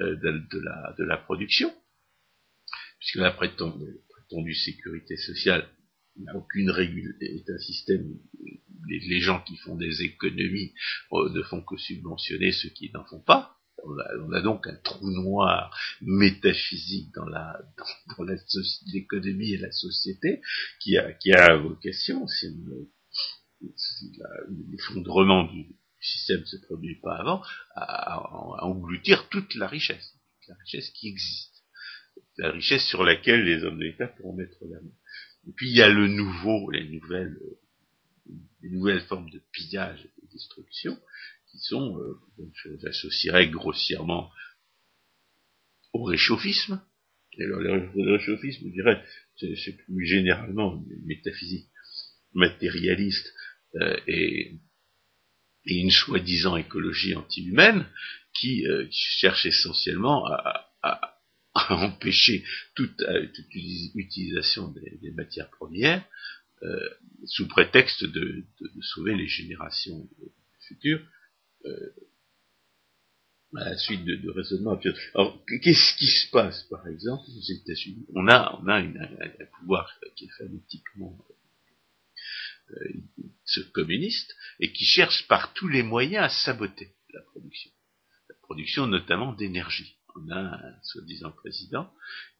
[0.00, 1.72] euh, euh de, la, production
[2.98, 5.68] puisque la prétendue, sécurité sociale
[6.16, 8.18] n'a aucune règle, est un système,
[8.88, 10.74] les, les, gens qui font des économies
[11.12, 13.57] euh, ne font que subventionner ceux qui n'en font pas.
[13.84, 17.26] On a, donc un trou noir métaphysique dans
[18.92, 20.42] l'économie et la société
[20.80, 22.46] qui a qui a vocation, si,
[24.70, 25.66] l'effondrement du
[26.00, 27.42] système ne se produit pas avant,
[27.74, 31.58] à, à engloutir toute la richesse, toute la richesse qui existe
[32.38, 34.92] la richesse sur laquelle les hommes d'État pourront mettre la main.
[35.48, 37.36] Et puis il y a le nouveau, les nouvelles,
[38.62, 40.98] les nouvelles formes de pillage et de destruction
[41.50, 42.20] qui sont, euh,
[42.54, 44.30] je associerais grossièrement
[45.92, 46.82] au réchauffisme.
[47.40, 49.04] Alors le réchauffisme, je dirais,
[49.36, 51.68] c'est plus généralement une métaphysique
[52.34, 53.32] matérialiste
[53.76, 54.54] euh, et,
[55.66, 57.86] et, une soi-disant écologie anti-humaine
[58.34, 61.18] qui, euh, cherche essentiellement à, à
[61.70, 63.54] empêcher toute, euh, toute
[63.94, 66.04] utilisation des, matières premières
[66.62, 66.88] euh,
[67.26, 70.08] sous prétexte de, de, de, sauver les générations
[70.66, 71.00] futures
[71.68, 71.94] euh,
[73.56, 74.78] à la suite de, de raisonnements
[75.14, 78.06] Alors, qu'est-ce qui se passe, par exemple, aux États-Unis?
[78.14, 81.18] On a, on a un, pouvoir qui est phonétiquement
[82.70, 87.70] euh, communiste et qui cherche par tous les moyens à saboter la production,
[88.28, 91.90] la production notamment d'énergie on a un soi-disant président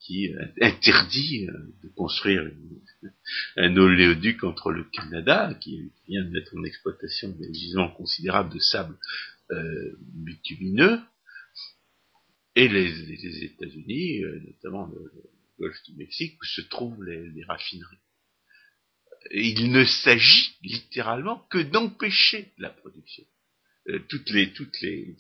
[0.01, 2.51] qui euh, interdit euh, de construire
[3.57, 8.59] un oléoduc entre le Canada, qui vient de mettre en exploitation des gisements considérables de
[8.59, 8.97] sable
[9.51, 11.01] euh, bitumineux,
[12.55, 15.13] et les, États-Unis, notamment le,
[15.61, 17.99] golfe du Mexique, où se trouvent les, raffineries.
[19.31, 23.25] il ne s'agit littéralement que d'empêcher la production.
[24.09, 25.15] toutes les, toutes les,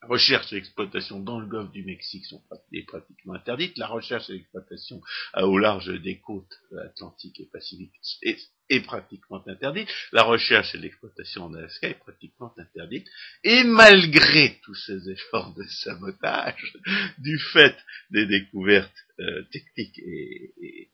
[0.00, 3.76] la recherche et l'exploitation dans le golfe du Mexique sont pratiquement interdites.
[3.78, 5.00] La recherche et l'exploitation
[5.34, 9.88] au large des côtes atlantiques et pacifiques est, pratiquement interdite.
[10.12, 13.08] La recherche et l'exploitation en Alaska est pratiquement interdite.
[13.42, 16.76] Et malgré tous ces efforts de sabotage,
[17.18, 17.76] du fait
[18.10, 20.90] des découvertes euh, techniques et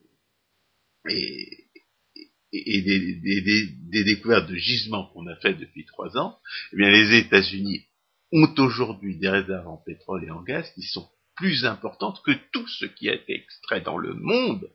[2.54, 6.38] et des, découvertes de gisements qu'on a fait depuis trois ans,
[6.72, 7.86] eh bien les États-Unis
[8.32, 12.66] ont aujourd'hui des réserves en pétrole et en gaz qui sont plus importantes que tout
[12.68, 14.70] ce qui a été extrait dans le monde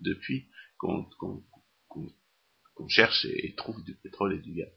[0.00, 1.06] depuis qu'on
[2.88, 4.72] cherche et, trouve du pétrole et du gaz.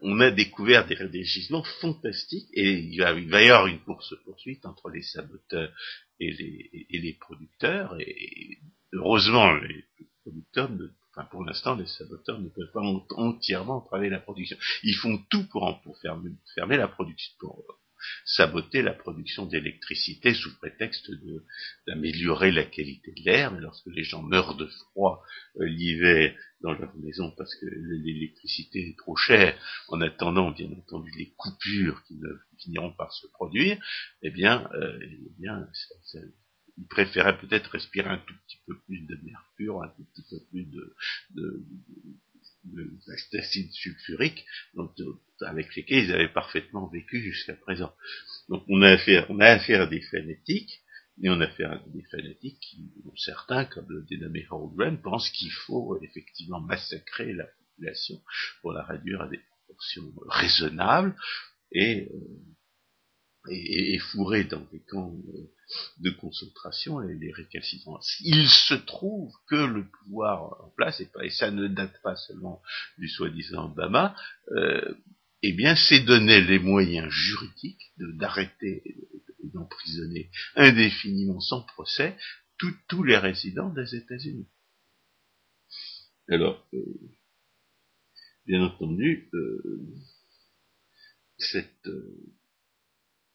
[0.00, 4.14] On a découvert des, gisements fantastiques et il va, il va, y avoir une course
[4.24, 5.72] poursuite entre les saboteurs
[6.20, 8.58] et les, et les producteurs et
[8.92, 9.84] heureusement, les
[10.22, 10.70] producteurs,
[11.10, 14.56] enfin pour l'instant, les saboteurs ne peuvent pas entièrement entraver la production.
[14.82, 17.54] Ils font tout pour, pour fermer, la production,
[18.24, 21.10] saboter la production d'électricité sous prétexte
[21.86, 25.22] d'améliorer la qualité de l'air, mais lorsque les gens meurent de froid
[25.60, 31.10] euh, l'hiver dans leur maison parce que l'électricité est trop chère, en attendant bien entendu
[31.18, 32.28] les coupures qui ne
[32.58, 33.78] finiront par se produire,
[34.22, 36.18] eh bien, euh, eh bien ça, ça,
[36.78, 40.40] il préférait peut-être respirer un tout petit peu plus de mercure, un tout petit peu
[40.50, 41.64] plus de,
[42.64, 44.44] d'acide sulfurique,
[44.74, 44.92] donc
[45.40, 47.92] avec lesquels ils avaient parfaitement vécu jusqu'à présent.
[48.48, 50.82] Donc on a affaire, on a affaire à des phénétiques,
[51.18, 55.52] mais on a affaire à des phénétiques qui, certains, comme le dénommé Harold pensent qu'il
[55.52, 58.20] faut effectivement massacrer la population
[58.60, 61.14] pour la réduire à des proportions raisonnables,
[61.72, 62.18] et euh,
[63.50, 65.14] et, fourrés dans des camps
[65.98, 68.00] de concentration, les, les récalcitrants.
[68.20, 72.62] Il se trouve que le pouvoir en place, et, et ça ne date pas seulement
[72.98, 74.16] du soi-disant Obama,
[74.52, 74.94] euh,
[75.42, 82.16] eh bien, c'est donner les moyens juridiques d'arrêter et d'emprisonner indéfiniment sans procès
[82.88, 84.46] tous les résidents des États-Unis.
[86.28, 87.10] Alors, euh,
[88.46, 89.80] bien entendu, euh,
[91.38, 92.16] cette, euh,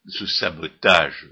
[0.08, 1.30] ce sabotage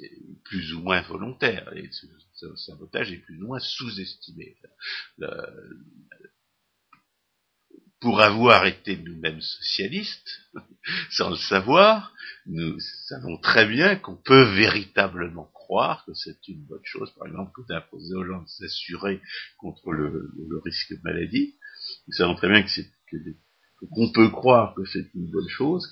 [0.00, 4.56] est plus ou moins volontaire, et ce, sabotage est plus ou moins sous-estimé.
[8.00, 10.40] Pour avoir été nous-mêmes socialistes,
[11.10, 12.14] sans le savoir,
[12.46, 12.78] nous
[13.08, 17.68] savons très bien qu'on peut véritablement croire que c'est une bonne chose, par exemple, que
[17.68, 19.20] d'imposer aux gens de s'assurer
[19.58, 20.32] contre le,
[20.64, 21.56] risque de maladie.
[22.08, 22.64] Nous savons très bien
[23.92, 25.86] qu'on peut croire que c'est une bonne chose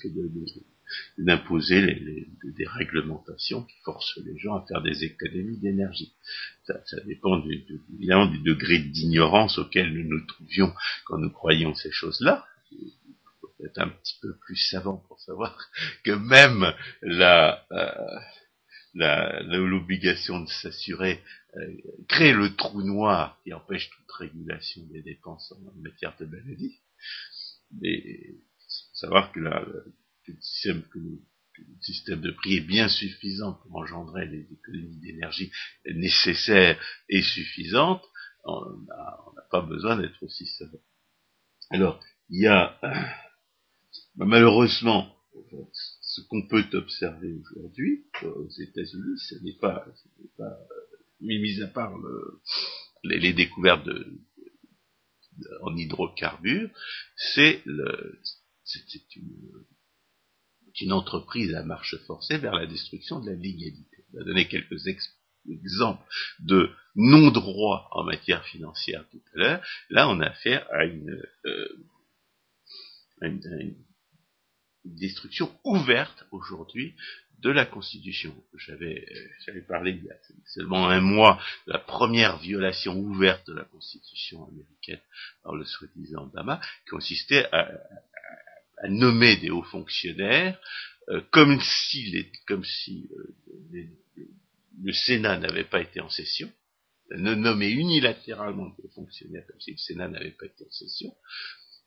[1.17, 6.13] d'imposer des réglementations qui forcent les gens à faire des économies d'énergie.
[6.65, 7.43] Ça, dépend
[7.93, 10.73] évidemment du degré d'ignorance auquel nous nous trouvions
[11.05, 12.45] quand nous croyions ces choses-là
[13.65, 15.57] être un petit peu plus savant pour savoir
[16.03, 21.21] que même la, euh, l'obligation de s'assurer
[21.55, 21.73] euh,
[22.07, 26.79] crée le trou noir qui empêche toute régulation des dépenses en matière de maladie.
[27.83, 28.37] Et
[28.93, 29.39] savoir que,
[30.29, 35.51] le, système, le, de prix est bien suffisant pour engendrer les économies d'énergie
[35.85, 38.03] nécessaires et suffisantes,
[38.45, 40.79] on n'a pas besoin d'être aussi savant.
[41.69, 41.99] Alors,
[42.29, 42.79] il y a
[44.15, 45.15] malheureusement
[46.01, 49.85] ce qu'on peut observer aujourd'hui euh, aux États-Unis, ce n'est pas,
[50.37, 50.57] pas
[51.21, 51.93] mis à part
[53.03, 53.87] les, découvertes
[55.61, 56.69] en hydrocarbures,
[57.15, 57.85] c'est une,
[60.81, 64.05] une, entreprise à marche forcée vers la destruction de la légalité.
[64.13, 64.87] On va donner quelques
[65.47, 66.03] exemples
[66.39, 69.67] de non-droit en matière financière tout à l'heure.
[69.89, 71.85] Là, on a affaire à une, euh,
[73.21, 73.75] à une
[74.85, 76.95] destruction ouverte aujourd'hui
[77.41, 78.35] de la Constitution.
[78.57, 79.05] J'avais,
[79.45, 80.15] j'avais parlé il y a
[80.45, 84.99] seulement un mois de la première violation ouverte de la Constitution américaine
[85.43, 87.71] par le soi-disant Obama, qui consistait à,
[88.87, 90.59] nommer des hauts fonctionnaires
[91.09, 93.83] euh, comme si, euh,
[94.81, 96.51] le Sénat n'avait pas été en session,
[97.11, 101.13] ne nommer unilatéralement des fonctionnaires comme si le Sénat n'avait pas été en session,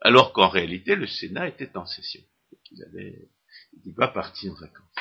[0.00, 2.22] alors qu'en réalité le Sénat était en session
[2.72, 3.28] il avait,
[3.84, 4.94] il pas parti en vacances.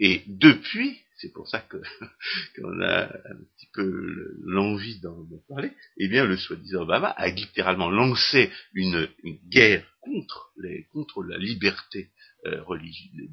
[0.00, 1.76] Et depuis, c'est pour ça que
[2.56, 7.90] qu'on a un petit peu l'envie d'en parler, eh bien le soi-disant Obama a littéralement
[7.90, 9.08] lancé une,
[9.48, 12.10] guerre contre les, contre la liberté
[12.46, 13.28] euh, religieuse,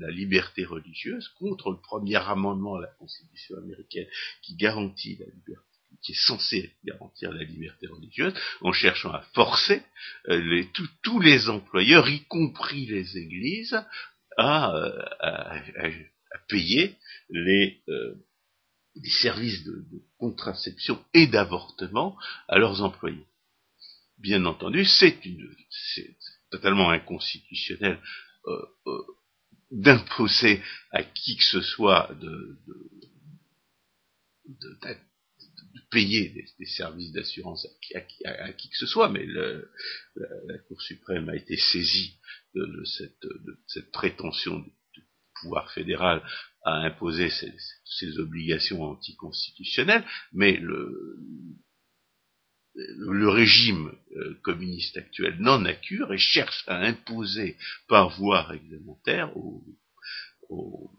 [0.00, 4.06] la liberté religieuse, contre le premier amendement à la Constitution américaine
[4.42, 5.62] qui garantit la liberté
[6.02, 9.82] qui est censé garantir la liberté religieuse, en cherchant à forcer
[10.28, 10.68] euh, les,
[11.02, 13.76] tous les employeurs, y compris les églises,
[14.36, 14.72] à,
[16.34, 16.96] euh, payer
[17.30, 18.14] les, euh,
[19.22, 19.84] services de,
[20.18, 22.16] contraception et d'avortement
[22.48, 23.26] à leurs employés.
[24.18, 25.16] Bien entendu, c'est
[26.50, 28.00] totalement inconstitutionnel
[29.70, 32.58] d'imposer à qui que ce soit de,
[34.46, 34.78] de,
[35.90, 41.56] payer des, services d'assurance à, qui que ce soit, mais la, Cour suprême a été
[41.56, 42.18] saisie
[42.54, 43.26] de, cette,
[43.66, 44.70] cette, prétention du,
[45.40, 46.22] pouvoir fédéral
[46.64, 51.18] à imposer ces, obligations anticonstitutionnelles, mais le,
[53.28, 57.56] régime euh, communiste actuel n'en a cure et cherche à imposer
[57.88, 59.64] par voie réglementaire aux,
[60.48, 60.90] aux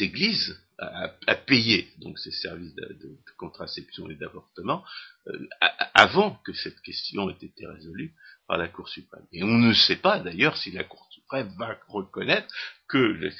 [0.00, 4.84] églises à, payer donc ces services de, contraception et d'avortement
[5.28, 5.48] euh,
[5.94, 8.14] avant que cette question ait été résolue
[8.46, 9.26] par la Cour suprême.
[9.32, 12.46] Et on ne sait pas d'ailleurs si la Cour va reconnaître
[12.88, 13.30] que,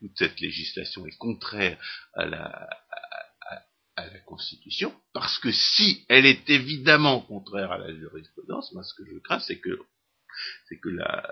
[0.00, 1.78] toute cette législation est contraire
[2.14, 2.68] à la,
[4.26, 9.18] Constitution, parce que si elle est évidemment contraire à la jurisprudence, moi ce que je
[9.18, 9.76] crains, c'est que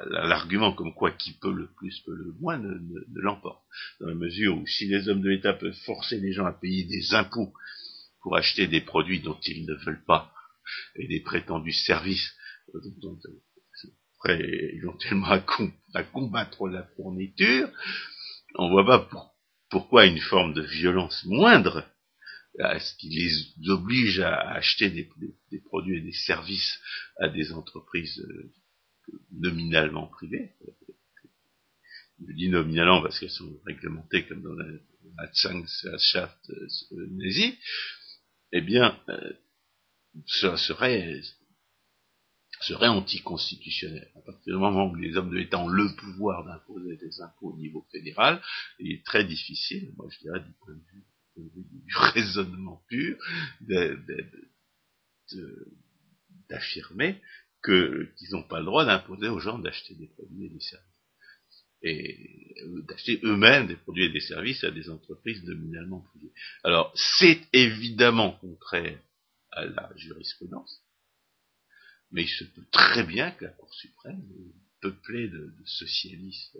[0.08, 2.76] l'argument comme quoi qui peut le plus peut le moins ne,
[3.14, 3.62] l'emporte.
[4.00, 6.84] Dans la mesure où si les hommes de l'État peuvent forcer les gens à payer
[6.84, 7.52] des impôts
[8.20, 10.32] pour acheter des produits dont ils ne veulent pas
[10.96, 12.34] et des prétendus services
[12.74, 13.45] euh, dont ils
[14.18, 14.40] prêts
[14.74, 17.68] éventuellement à, combattre la fourniture,
[18.56, 19.08] on voit pas
[19.70, 21.84] pourquoi une forme de violence moindre
[22.58, 25.08] ce qui les oblige à acheter des,
[25.60, 26.80] produits et des services
[27.18, 28.52] à des entreprises euh,
[29.32, 30.52] nominalement privé,
[32.18, 34.66] dis nominalement parce qu'elles sont réglementées comme dans la,
[35.32, 37.58] Zwangschaft euh, nazie,
[38.52, 39.32] eh bien, euh,
[40.26, 41.20] ça serait
[42.60, 44.10] serait anticonstitutionnel.
[44.16, 47.52] À partir du moment où les hommes de l'État ont le pouvoir d'imposer des impôts
[47.52, 48.40] au niveau fédéral,
[48.78, 51.04] il est très difficile, moi je dirais du point de vue,
[51.36, 53.16] du raisonnement pur,
[56.48, 57.20] d'affirmer
[57.64, 60.86] qu'ils n'ont pas le droit d'imposer aux gens d'acheter des produits et des services.
[61.82, 62.54] Et
[62.88, 66.32] d'acheter eux-mêmes des produits et des services à des entreprises nominalement privées.
[66.64, 68.98] Alors, c'est évidemment contraire
[69.52, 70.82] à la jurisprudence,
[72.12, 74.22] mais il se peut très bien que la Cour suprême,
[74.80, 76.58] peuplée de, socialistes,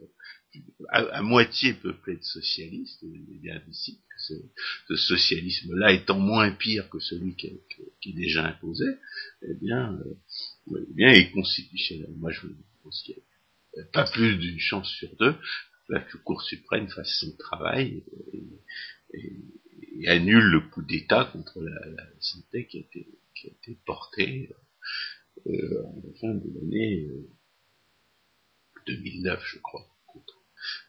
[0.88, 4.34] à, moitié peuplée de socialistes, il est bien ici que
[4.88, 8.86] ce, socialisme-là étant moins pire que celui qui, est déjà imposé,
[9.42, 12.11] eh bien, euh, eh bien, est constitutionnel.
[12.16, 12.47] Moi, je
[12.82, 13.16] pense qu'il
[13.76, 15.34] n'y a pas plus d'une chance sur deux
[15.86, 18.03] que la Cour suprême fasse son travail
[19.12, 24.51] et, annule le coup d'État contre la, santé qui a été, qui a été porté
[25.47, 27.09] euh, en fin de l'année
[28.87, 29.87] 2009, euh, je crois,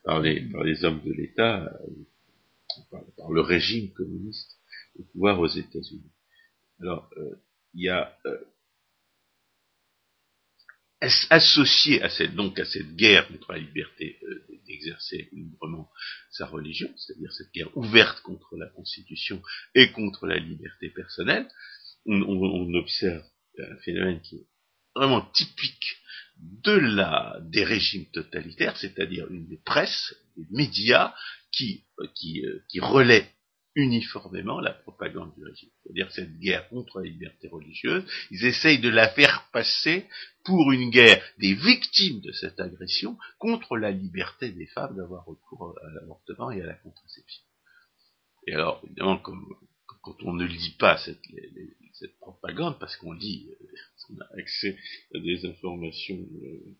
[0.04, 4.58] par les, par les hommes de l'État, euh, par, le régime communiste
[4.98, 6.10] au pouvoir aux États-Unis.
[6.80, 7.10] Alors,
[7.74, 8.16] il y a
[11.30, 14.18] associé à cette donc à cette guerre contre la liberté
[14.66, 15.90] d'exercer librement
[16.30, 19.42] sa religion, c'est-à-dire cette guerre ouverte contre la Constitution
[19.74, 21.48] et contre la liberté personnelle,
[22.06, 23.24] on observe
[23.60, 24.46] un phénomène qui est
[24.94, 25.96] vraiment typique
[26.38, 31.14] de la, des régimes totalitaires, c'est-à-dire une des presses, des médias
[31.52, 33.30] qui, euh, qui, euh, qui relaient
[33.74, 35.70] uniformément la propagande du régime.
[35.82, 40.06] C'est-à-dire cette guerre contre la liberté religieuse, ils essayent de la faire passer
[40.44, 45.78] pour une guerre des victimes de cette agression contre la liberté des femmes d'avoir recours
[45.80, 47.44] à l'avortement et à la contraception.
[48.46, 49.46] Et alors, évidemment, comme,
[50.02, 51.22] quand on ne lit pas cette,
[51.94, 53.66] cette propagande, parce qu'on lit, euh,
[54.10, 54.78] on a accès
[55.14, 56.76] à des informations euh,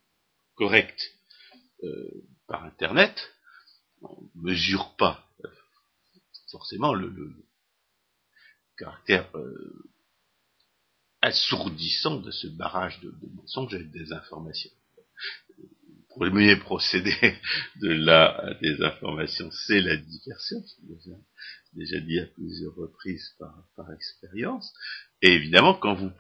[0.54, 1.12] correctes
[1.84, 3.30] euh, par Internet,
[4.02, 5.24] on ne mesure pas
[6.50, 7.34] forcément le,
[8.76, 9.28] caractère
[11.20, 14.70] assourdissant de ce barrage de, mensonges et de désinformation.
[16.18, 17.12] Pour le premier procédé
[17.80, 20.56] de la désinformation, c'est la diversion,
[21.74, 24.74] déjà dit à plusieurs reprises par, expérience.
[25.22, 26.10] Et évidemment, quand vous,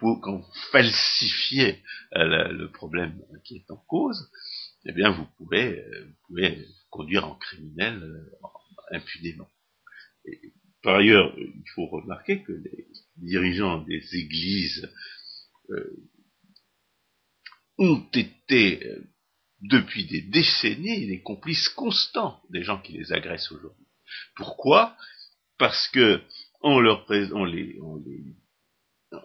[0.70, 1.82] falsifiez
[2.14, 4.30] euh, le problème qui est en cause,
[4.84, 6.36] eh bien, vous pouvez, euh, vous
[6.90, 9.48] conduire en criminel euh, impunément.
[10.80, 12.86] par ailleurs, il faut remarquer que les
[13.16, 14.88] dirigeants des églises
[17.78, 19.02] ont été
[19.60, 23.86] depuis des décennies les complices constants des gens qui les agressent aujourd'hui.
[24.36, 24.96] Pourquoi?
[25.58, 26.22] Parce que
[26.60, 27.78] en leur en les,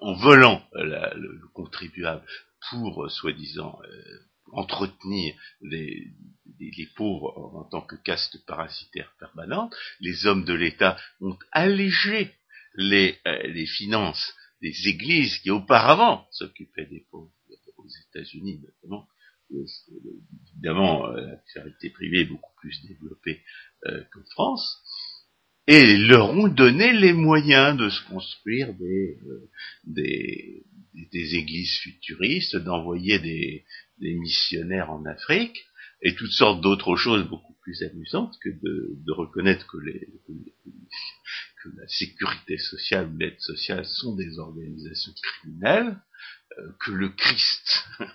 [0.02, 2.26] en volant le, contribuable
[2.70, 4.20] pour euh, soi-disant euh,
[4.52, 6.08] entretenir les,
[6.60, 12.34] les, pauvres en, tant que caste parasitaire permanente, les hommes de l'État ont allégé
[12.76, 17.32] les, euh, les finances des églises qui auparavant s'occupaient des pauvres
[17.78, 19.08] aux États-Unis notamment.
[19.52, 23.42] Évidemment, la charité privée est beaucoup plus développée
[23.84, 24.82] qu'en France.
[25.68, 29.50] Et leur ont donné les moyens de se construire des, euh,
[29.86, 33.66] des, églises futuristes, d'envoyer des,
[34.00, 35.66] missionnaires en Afrique,
[36.02, 42.58] et toutes sortes d'autres choses beaucoup plus amusantes que de, reconnaître que, que, la sécurité
[42.58, 45.98] sociale l'aide sociale sont des organisations criminelles,
[46.43, 46.43] euh,
[46.80, 47.86] que le Christ,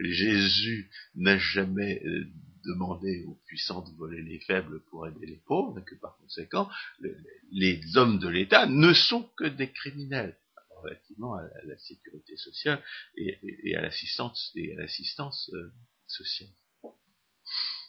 [0.00, 2.26] Jésus, n'a jamais euh,
[2.64, 6.68] demandé aux puissants de voler les faibles pour aider les pauvres, et que par conséquent,
[7.50, 10.36] les hommes de l'État ne sont que des criminels
[10.82, 12.82] relativement à la, sécurité sociale
[13.16, 15.72] et, à l'assistance et à l'assistance euh,
[16.06, 16.50] sociale.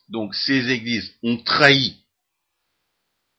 [0.10, 1.98] Donc ces églises ont trahi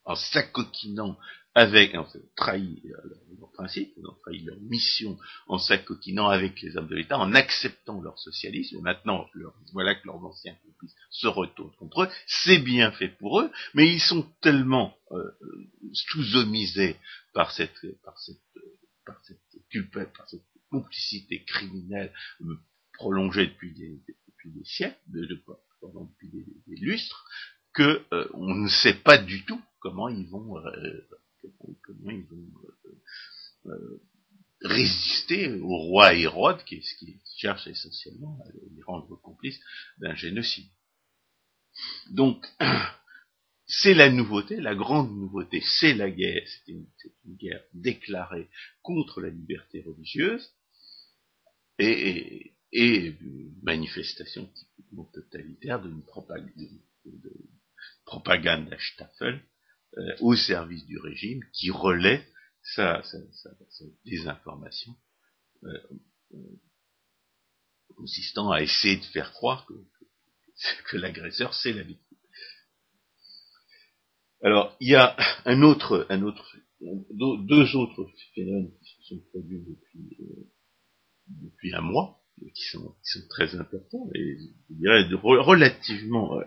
[0.05, 1.19] en s'acoquinant
[1.57, 2.83] avec, en fait, trahi
[3.39, 7.35] leur principe, ils ont trahi leur mission en s'acoquinant avec les hommes de l'État, en
[7.35, 8.77] acceptant leur socialisme.
[8.77, 9.27] Et maintenant,
[9.73, 12.09] voilà que leurs anciens complices se retournent contre eux.
[12.27, 15.31] C'est bien fait pour eux, mais ils sont tellement euh,
[15.95, 16.97] sous-omisés
[17.33, 18.37] par cette, par cette,
[19.07, 19.41] par cette
[20.15, 22.55] par cette complicité criminelle euh,
[22.93, 23.99] prolongée depuis des,
[24.45, 27.27] des siècles, de, depuis des, lustres,
[27.73, 31.09] que euh, on ne sait pas du tout comment ils vont euh,
[31.89, 32.51] ils vont
[32.87, 34.03] euh, euh,
[34.63, 39.61] résister au roi Hérode qui, qui cherche essentiellement à les rendre complices
[39.99, 40.69] d'un génocide.
[42.11, 42.47] Donc,
[43.67, 46.87] c'est la nouveauté, la grande nouveauté, c'est la guerre, c'est une,
[47.27, 48.49] guerre déclarée
[48.83, 50.51] contre la liberté religieuse,
[51.79, 56.51] et, une manifestation typiquement totalitaire d'une propagande,
[57.05, 57.33] de,
[58.05, 59.41] propagande à Staffel
[59.99, 62.27] euh, au service du régime qui relaie
[62.75, 63.03] sa,
[64.05, 64.95] désinformation
[65.65, 65.79] euh,
[66.35, 66.39] euh,
[67.97, 69.75] consistant à essayer de faire croire que,
[70.91, 72.19] que l'agresseur c'est la victime.
[74.43, 79.65] Alors, il y a un autre, un autre, deux autres phénomènes qui se sont produits
[79.67, 80.51] depuis, euh,
[81.29, 82.21] depuis un mois,
[82.55, 84.37] qui sont, qui sont très importants, et
[84.69, 86.45] je dirais relativement euh,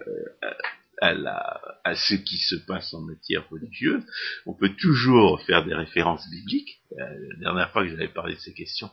[1.02, 4.04] à, la, à ce qui se passe en matière religieuse.
[4.46, 6.82] On peut toujours faire des références bibliques.
[6.94, 8.90] Euh, la dernière fois que j'avais parlé de ces questions,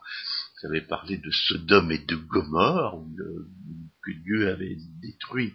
[0.63, 3.05] j'avais parlé de Sodome et de Gomorre,
[4.03, 5.55] que Dieu avait détruit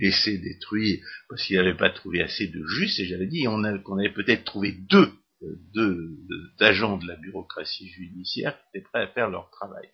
[0.00, 3.64] laissé détruire parce qu'il n'avait pas trouvé assez de justes, et j'avais dit qu'on
[3.98, 5.12] avait peut-être trouvé deux,
[5.42, 6.18] euh, deux,
[6.60, 9.88] agents de la bureaucratie judiciaire qui étaient prêts à faire leur travail.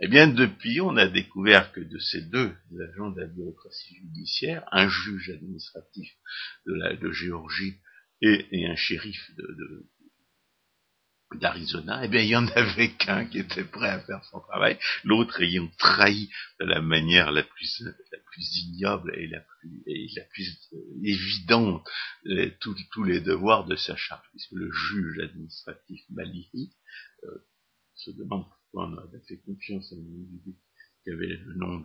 [0.00, 2.54] Eh bien, depuis, on a découvert que de ces deux
[2.92, 6.08] agents de la bureaucratie judiciaire, un juge administratif
[6.66, 7.74] de, la, de Géorgie
[8.20, 9.88] et, un shérif de,
[11.34, 14.78] d'Arizona, eh bien, il y en avait qu'un qui était prêt à faire son travail,
[15.02, 16.30] l'autre ayant trahi
[16.60, 17.82] de la manière la plus,
[18.12, 20.46] la plus ignoble et la plus, et la plus
[21.02, 21.84] évidente
[22.60, 26.72] tous, les devoirs de sa charge, puisque le juge administratif Malihi
[27.24, 27.44] euh,
[27.94, 30.52] se demande on a fait confiance à un
[31.04, 31.82] qui avait le nom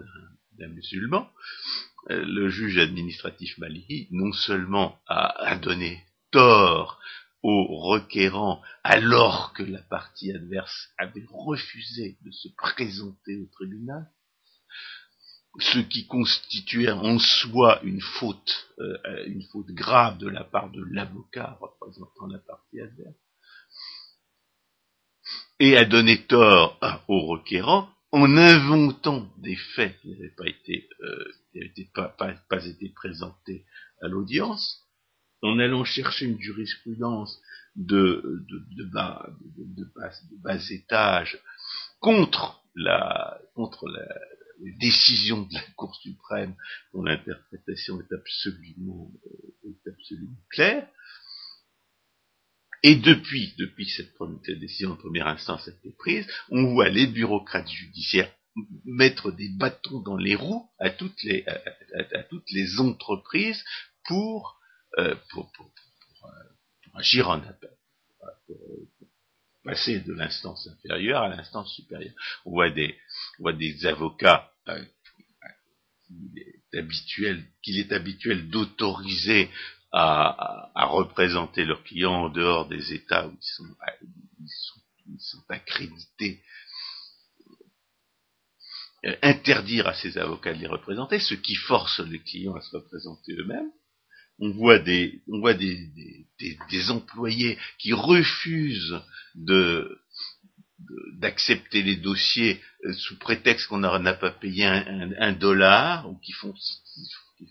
[0.58, 1.30] d'un musulman.
[2.10, 7.00] Euh, le juge administratif Malihi, non seulement a, a donné tort
[7.44, 14.10] au requérant alors que la partie adverse avait refusé de se présenter au tribunal,
[15.60, 20.84] ce qui constituait en soi une faute, euh, une faute grave de la part de
[20.92, 23.16] l'avocat représentant la partie adverse,
[25.64, 32.10] et a donné tort au requérant en inventant des faits qui n'avaient pas été, euh,
[32.50, 33.64] pas été présentés
[34.02, 34.84] à l'audience,
[35.42, 37.40] en allant chercher une jurisprudence
[37.78, 39.86] de, de, bas, de,
[40.44, 41.40] bas, étage
[42.02, 44.06] contre la, contre la,
[44.80, 46.56] décision de la Cour suprême
[46.94, 50.88] dont l'interprétation est absolument, euh, est absolument claire.
[52.84, 54.14] Et depuis, depuis cette,
[54.60, 58.32] décision en première instance a été prise, on voit les bureaucrates judiciaires
[58.86, 63.64] mettre des bâtons dans les roues à toutes les, à toutes les entreprises
[64.06, 64.60] pour
[65.00, 65.72] euh, pour, pour,
[66.96, 67.72] agir en appel,
[68.46, 68.58] pour,
[69.64, 72.14] passer de l'instance inférieure à l'instance supérieure.
[72.46, 72.96] On voit des,
[73.40, 74.86] on voit des avocats euh,
[76.06, 79.50] qu'il est habituel, qu'il est habituel d'autoriser
[79.94, 85.20] à, représenter leurs clients en dehors des États où ils sont, ils
[85.50, 86.42] accrédités.
[89.06, 92.76] Euh, interdire à ces avocats de les représenter, ce qui force les clients à se
[92.76, 93.70] représenter eux-mêmes.
[94.40, 95.90] On voit des, on voit des,
[96.40, 99.00] des, employés qui refusent
[99.36, 100.00] de
[101.20, 106.54] d'accepter les dossiers euh, sous prétexte qu'on n'a pas payé un, dollar ou qui font,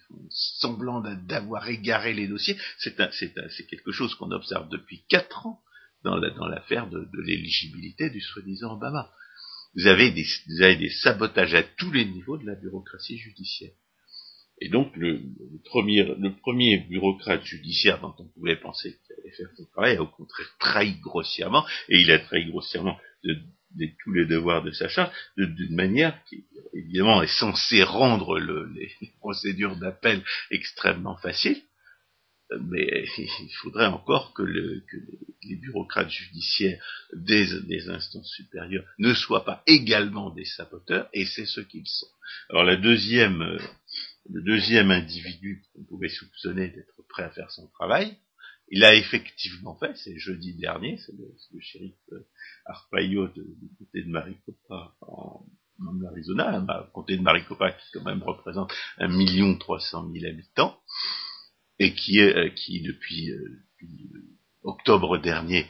[0.09, 2.57] font semblant d'avoir égaré les dossiers.
[2.79, 5.61] C'est quelque chose qu'on observe depuis quatre ans
[6.05, 9.11] dans l'affaire de, l'éligibilité du soi-disant Obama.
[9.75, 13.73] Vous avez, des, vous avez des sabotages à tous les niveaux de la bureaucratie judiciaire.
[14.61, 15.21] Et donc le,
[15.65, 20.03] premier, le premier bureaucrate judiciaire dont on pouvait penser qu'il allait faire son travail a
[20.03, 23.35] au contraire trahi grossièrement, et il a trahi grossièrement de,
[24.03, 29.77] tous les devoirs de sa charge, d'une manière qui évidemment est censée rendre les, procédures
[29.77, 31.63] d'appel extrêmement faciles,
[32.61, 36.83] mais il faudrait encore que, les bureaucrates judiciaires
[37.15, 42.07] des, instances supérieures ne soient pas également des saboteurs, et c'est ce qu'ils sont.
[42.51, 43.59] Alors la deuxième
[44.31, 48.17] le deuxième individu qu'on pouvait soupçonner d'être prêt à faire son travail,
[48.73, 52.27] il a effectivement fait, c'est jeudi dernier, c'est le, shérif euh,
[52.65, 55.45] Arpaio du côté de Maricopa en,
[56.09, 60.79] Arizona, un comté de Maricopa qui quand même représente un million trois cent mille habitants,
[61.79, 63.63] et qui, euh, depuis, euh,
[64.63, 65.67] octobre dernier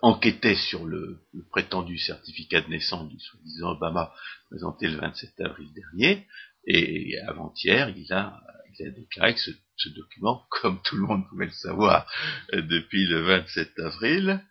[0.00, 4.12] enquêtait sur le, prétendu certificat de naissance du soi-disant Obama
[4.48, 6.26] présenté le 27 avril dernier,
[6.66, 8.40] et avant-hier, il a,
[8.78, 12.10] déclaré que ce, document, comme tout le monde pouvait le savoir
[12.52, 14.42] euh, depuis le 27 avril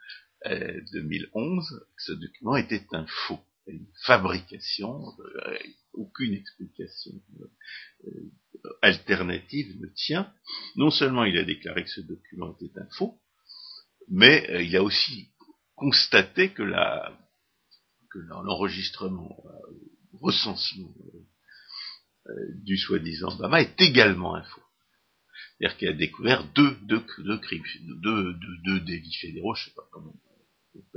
[0.46, 3.40] euh, 2011, ce document était un faux.
[3.68, 5.58] une fabrication, euh,
[5.94, 7.12] aucune explication
[8.82, 10.32] alternative ne tient.
[10.76, 13.20] Non seulement il a déclaré que ce document était un faux,
[14.10, 15.30] mais il a aussi
[15.76, 17.18] constaté que la
[18.12, 19.44] que l'enregistrement,
[20.22, 20.94] recensement
[22.64, 24.62] du soi-disant Bama est également un faux.
[25.58, 27.64] C'est-à-dire qu'il a découvert deux, deux, deux crimes,
[28.02, 30.14] deux, deux, deux délits fédéraux, je sais pas comment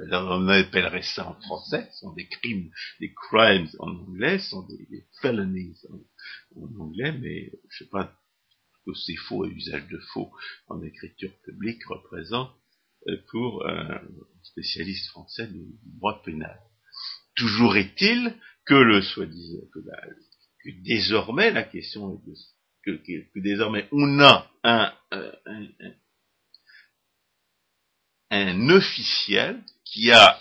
[0.03, 2.71] on appellerait ça en français, ce sont des crimes,
[3.01, 5.77] des crimes en anglais, ce sont des, felonies
[6.57, 8.13] en, anglais, mais je sais pas
[8.85, 10.31] que ces faux et usage de faux
[10.69, 12.55] en écriture publique représentent
[13.09, 14.01] euh, pour un
[14.43, 15.65] spécialiste français du
[15.99, 16.59] droit pénal.
[17.35, 19.81] Toujours est-il que le soi-disant, que,
[20.73, 22.21] désormais la question est
[22.85, 25.33] que, désormais on a un, un,
[28.31, 30.41] un, officiel qui a,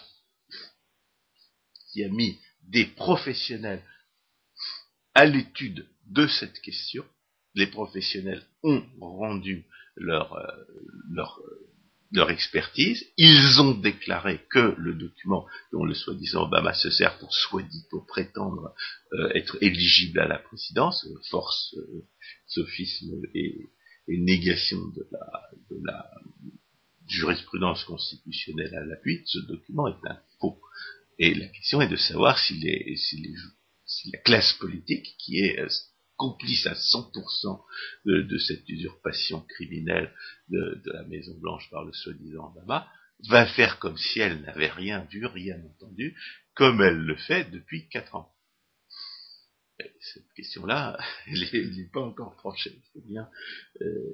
[1.91, 3.83] qui a mis des professionnels
[5.13, 7.05] à l'étude de cette question.
[7.55, 9.65] Les professionnels ont rendu
[9.95, 10.65] leur, euh,
[11.09, 11.39] leur,
[12.15, 13.05] leur expertise.
[13.17, 18.05] Ils ont déclaré que le document dont le soi-disant Obama se sert pour soi-disant pour
[18.05, 18.73] prétendre
[19.13, 21.75] euh, être éligible à la présidence, force,
[22.47, 23.69] sophisme et,
[24.07, 25.41] négation de la,
[25.71, 26.11] de la
[27.07, 30.59] jurisprudence constitutionnelle à l'appui, ce document est un faux.
[31.17, 32.59] Et la question est de savoir si,
[34.11, 35.67] la classe politique, qui est euh,
[36.17, 37.63] complice à 100%
[38.05, 40.13] de, de, cette usurpation criminelle
[40.49, 42.89] de, la Maison Blanche par le soi-disant Obama,
[43.29, 46.17] va faire comme si elle n'avait rien vu, rien entendu,
[46.53, 48.31] comme elle le fait depuis quatre ans.
[49.79, 50.97] cette question-là,
[51.27, 52.81] elle n'est pas encore tranchée.
[53.81, 54.13] Euh,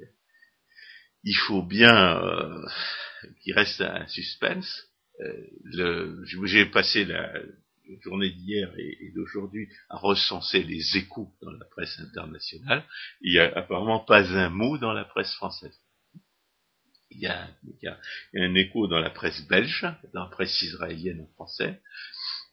[1.24, 2.66] il faut bien euh,
[3.42, 4.88] qu'il reste un suspense.
[5.20, 7.32] Euh, J'ai passé la
[8.00, 12.84] journée d'hier et, d'aujourd'hui à recenser les échos dans la presse internationale.
[13.20, 15.78] Il n'y a apparemment pas un mot dans la presse française.
[17.10, 17.98] Il y, a,
[18.34, 21.82] un écho dans la presse belge, dans la presse israélienne en français,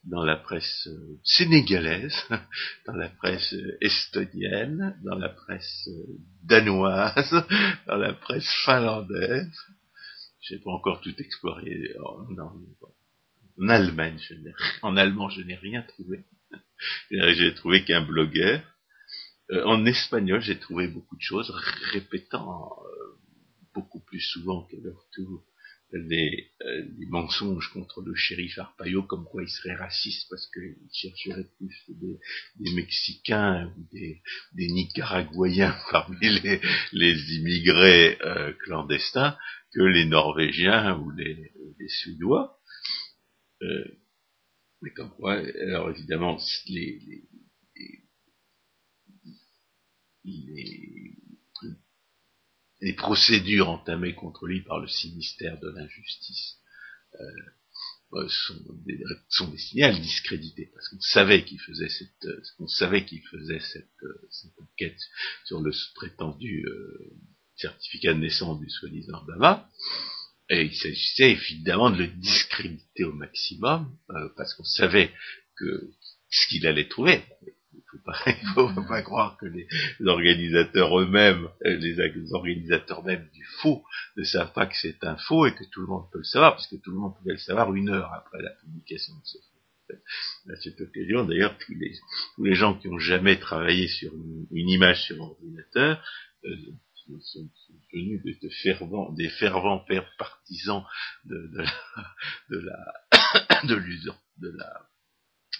[0.04, 2.14] dans la presse euh, sénégalaise,
[2.86, 7.46] dans la presse euh, estonienne, dans la presse euh, danoise,
[7.86, 9.56] dans la presse finlandaise.
[10.42, 11.94] Je n'ai pas encore tout exploré.
[13.58, 14.34] En Allemagne, je
[14.82, 16.24] en allemand, je n'ai rien trouvé.
[17.10, 18.62] J'ai trouvé qu'un blogueur.
[19.64, 21.50] en espagnol, j'ai trouvé beaucoup de choses,
[21.92, 22.76] répétant
[23.74, 25.44] beaucoup plus souvent qu'à leur tour
[25.92, 31.48] les, euh, mensonges contre le shérif Arpaio, comme quoi il serait raciste parce qu'il chercherait
[31.56, 32.18] plus des,
[32.56, 34.22] des Mexicains ou des,
[34.54, 36.60] des, Nicaraguayens parmi les,
[36.92, 39.36] les immigrés euh, clandestins
[39.72, 42.59] que les Norvégiens ou les, les Suédois.
[43.62, 43.84] Euh,
[44.82, 47.28] mais comme quoi, alors évidemment, les, les,
[50.24, 50.90] les
[52.80, 56.56] les procédures entamées contre lui par le sinistère de l'injustice
[57.14, 58.58] euh, sont,
[59.28, 63.22] sont, destinées à le discréditer parce qu'on savait qu'il faisait cette, euh, on savait qu'il
[63.28, 65.00] faisait cette, euh, cette, enquête
[65.44, 67.12] sur le prétendu euh,
[67.56, 69.68] certificat de naissance du soi-disant Obama.
[70.50, 73.96] Et il s'agissait évidemment de le discréditer au maximum,
[74.36, 75.10] parce qu'on savait
[75.56, 75.90] que
[76.28, 77.22] ce qu'il allait trouver,
[78.26, 79.66] il faut faut pas croire que les
[80.04, 81.96] organisateurs eux-mêmes, euh, les
[82.32, 83.84] organisateurs même du faux,
[84.16, 86.52] ne savent pas que c'est un faux et que tout le monde peut le savoir,
[86.52, 89.38] parce que tout le monde pouvait le savoir une heure après la publication de ce
[89.38, 89.94] faux.
[90.50, 91.92] À cette occasion, d'ailleurs, tous les,
[92.36, 96.00] tous les gens qui ont jamais travaillé sur une, image sur ordinateur
[96.44, 96.56] euh,
[97.20, 97.48] sont,
[97.92, 99.84] devenus de, fervents, des fervents
[100.18, 100.84] partisans
[101.24, 102.16] de, de la,
[102.50, 104.90] de la, de l'usure, de la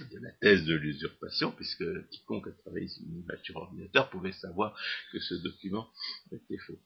[0.04, 4.32] de la thèse de l'usurpation, puisque quiconque a travaillé sur une image sur ordinateur pouvait
[4.32, 4.74] savoir
[5.12, 5.90] que ce document
[6.32, 6.78] était faux.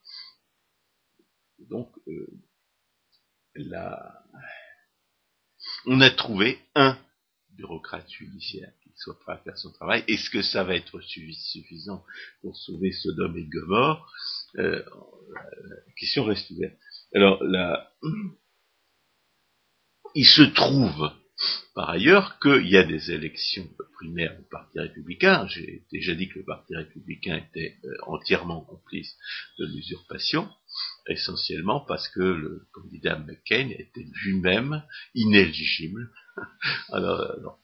[1.59, 2.27] Donc, euh,
[5.87, 6.99] on a trouvé un
[7.51, 10.05] bureaucrate judiciaire qui soit prêt à faire son travail.
[10.09, 12.05] Est-ce que ça va être suffisant
[12.41, 14.13] pour sauver Sodome et Gomorre?
[14.59, 14.83] Euh,
[15.33, 16.79] La question reste ouverte.
[17.15, 17.93] Alors, là,
[20.15, 21.11] il se trouve
[21.75, 25.47] par ailleurs qu'il y a des élections primaires au Parti républicain.
[25.49, 29.17] J'ai déjà dit que le Parti républicain était euh, entièrement complice
[29.59, 30.49] de l'usurpation,
[31.09, 34.85] essentiellement parce que le candidat McCain était lui-même
[35.15, 36.11] inéligible.
[36.93, 37.59] alors,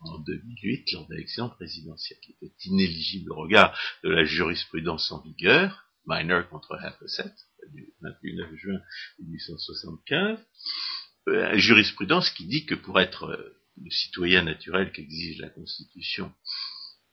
[0.00, 5.22] en 2008, lors de l'élection présidentielle, qui était inéligible au regard de la jurisprudence en
[5.22, 7.32] vigueur, Minor contre Happeset,
[7.72, 8.80] du 29 juin
[9.18, 10.38] 1875,
[11.28, 16.32] euh, jurisprudence qui dit que pour être euh, le citoyen naturel qu'exige la Constitution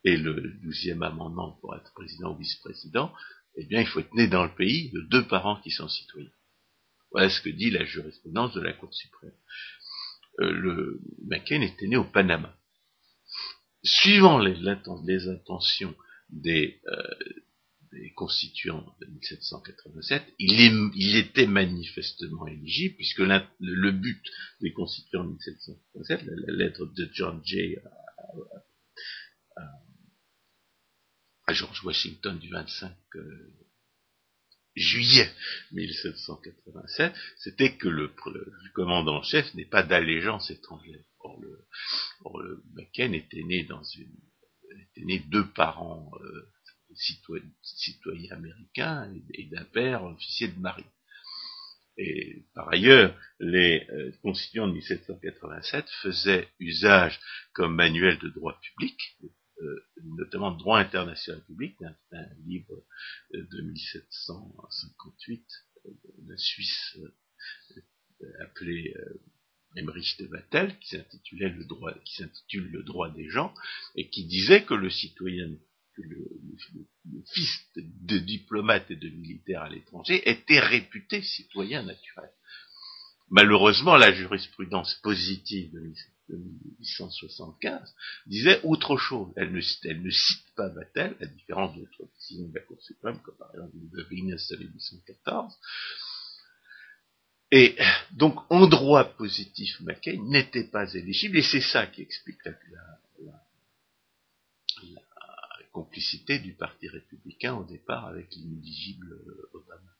[0.04, 3.14] et le douzième amendement pour être président ou vice-président,
[3.56, 6.32] eh bien, il faut être né dans le pays de deux parents qui sont citoyens.
[7.12, 9.34] Voilà ce que dit la jurisprudence de la Cour suprême.
[10.40, 12.56] Euh, le McCain était né au Panama.
[13.84, 15.96] Suivant les, les intentions
[16.30, 17.44] des, euh,
[17.94, 24.22] des, constituants de 1787, il, était manifestement éligible, puisque le, but
[24.62, 27.82] des constituants de 1787, la, lettre de John Jay
[31.46, 33.54] à, George Washington du 25 euh,
[34.76, 35.30] juillet
[35.72, 38.12] 1787, c'était que le,
[38.74, 41.04] commandant en chef n'est pas d'allégeance étrangère.
[41.20, 41.66] Or, le,
[42.26, 44.18] or le McCain était né dans une,
[44.82, 46.53] était né deux parents euh,
[46.96, 50.86] citoyens, américains et, d'un père officier de marine.
[51.98, 57.20] Et par ailleurs, les euh, constituants de 1787 faisaient usage
[57.54, 58.98] comme manuel de droit public
[59.64, 62.84] euh, notamment droit international public, un, un livre
[63.34, 65.46] euh, de 1758
[65.86, 66.98] euh, d'un Suisse
[68.42, 68.96] appelé
[69.76, 73.54] Emmerich de Vattel, qui s'intitulait le droit, qui s'intitule Le droit des gens,
[73.96, 75.50] et qui disait que le citoyen,
[75.96, 76.28] que le,
[77.34, 82.30] fils de, diplomate et de militaire à l'étranger était réputé citoyen naturel.
[83.30, 87.96] Malheureusement, la jurisprudence positive de 1875
[88.28, 89.32] disait autre chose.
[89.36, 93.50] Elle ne, cite pas Vattel, à différence d'autres décisions de la Cour suprême, comme par
[93.54, 95.58] exemple de Vignes de 1814.
[97.52, 97.76] Et
[98.12, 102.54] donc, en droit positif, McCain n'était pas éligible, et c'est ça qui explique la,
[105.74, 109.20] complicité du Parti républicain au départ avec l'inéligible
[109.54, 109.92] Obama.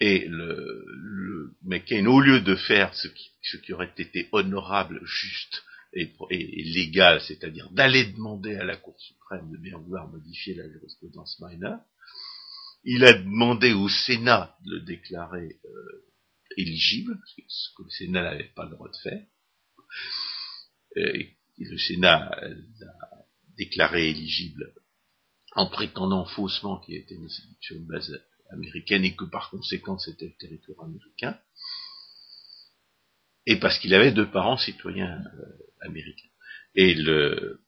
[0.00, 5.00] Et le, le McCain, au lieu de faire ce qui, ce qui aurait été honorable,
[5.04, 10.54] juste et, et, légal, c'est-à-dire d'aller demander à la Cour suprême de bien vouloir modifier
[10.54, 11.80] la jurisprudence mineure,
[12.84, 16.04] il a demandé au Sénat de le déclarer euh,
[16.56, 19.26] éligible, ce que le Sénat n'avait pas le droit de faire.
[20.96, 22.30] Et, le Sénat
[22.80, 23.19] l'a
[23.60, 24.72] déclaré éligible
[25.52, 27.18] en prétendant faussement qu'il était
[27.60, 28.10] sur une base
[28.50, 31.38] américaine et que par conséquent c'était le territoire américain,
[33.46, 36.34] et parce qu'il avait deux parents citoyens euh, américains.
[36.74, 37.60] Et le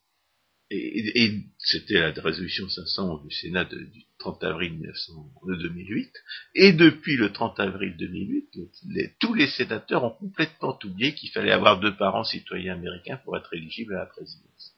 [0.75, 5.13] et, c'était la résolution 500 du Sénat du 30 avril 1900,
[5.47, 6.11] de 2008,
[6.55, 8.49] et depuis le 30 avril 2008,
[8.89, 13.37] les, tous les sénateurs ont complètement oublié qu'il fallait avoir deux parents citoyens américains pour
[13.37, 14.73] être éligible à la présidence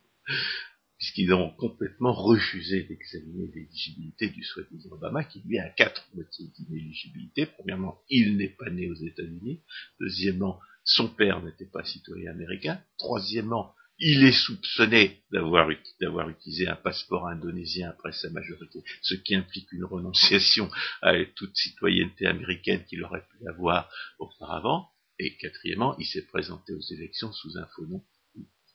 [0.98, 7.46] puisqu'ils ont complètement refusé d'examiner l'éligibilité du soi-disant Obama, qui lui a quatre motifs d'inéligibilité.
[7.46, 9.62] Premièrement, il n'est pas né aux États-Unis.
[10.00, 12.82] Deuxièmement, son père n'était pas citoyen américain.
[12.98, 15.70] Troisièmement, il est soupçonné d'avoir,
[16.02, 20.70] d'avoir utilisé un passeport indonésien après sa majorité, ce qui implique une renonciation
[21.02, 23.90] à toute citoyenneté américaine qu'il aurait pu avoir
[24.20, 24.90] auparavant.
[25.18, 28.04] Et quatrièmement, il s'est présenté aux élections sous un faux nom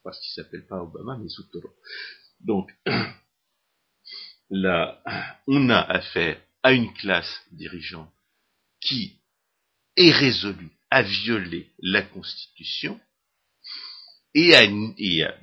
[0.03, 1.71] parce qu'il s'appelle pas Obama, mais Sutoro.
[2.41, 2.71] Donc,
[4.51, 5.03] là,
[5.47, 8.13] on a affaire à une classe dirigeante
[8.81, 9.21] qui
[9.97, 13.01] est résolue à violer la Constitution
[14.35, 15.35] et à,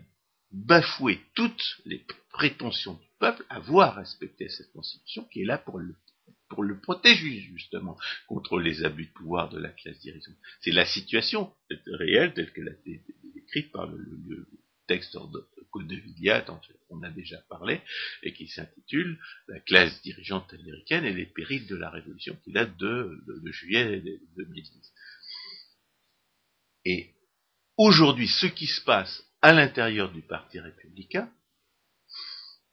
[0.52, 5.78] bafouer toutes les prétentions du peuple à voir respecter cette Constitution qui est là pour
[5.80, 7.98] le protéger justement
[8.28, 10.36] contre les abus de pouvoir de la classe dirigeante.
[10.62, 11.54] C'est la situation
[12.00, 13.07] réelle telle qu'elle a été
[13.64, 14.48] par le,
[14.88, 17.82] texte de Code de Villia dont on a déjà parlé
[18.24, 22.78] et qui s'intitule La classe dirigeante américaine et les périls de la révolution qui date
[22.78, 24.02] de, de, de juillet
[24.38, 24.94] 2010.
[26.86, 27.16] Et
[27.76, 31.30] aujourd'hui, ce qui se passe à l'intérieur du Parti républicain,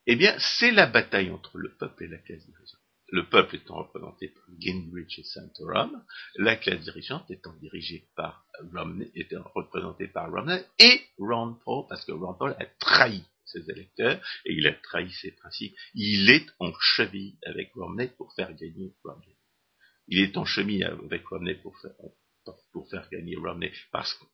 [0.07, 2.84] eh bien, c'est la bataille entre le peuple et la classe dirigeante
[3.15, 6.05] le peuple étant représenté par Gingrich et Santorum,
[6.35, 12.05] la classe dirigeante étant dirigée par Romney, étant représentée par Romney et Ron Paul, parce
[12.05, 15.77] que Ron Paul a trahi ses électeurs et il a trahi ses principes.
[15.95, 19.37] Il est en cheville avec Romney pour faire gagner Romney.
[20.09, 21.95] Il est en cheville avec Romney pour faire,
[22.73, 24.25] pour faire gagner Romney parce que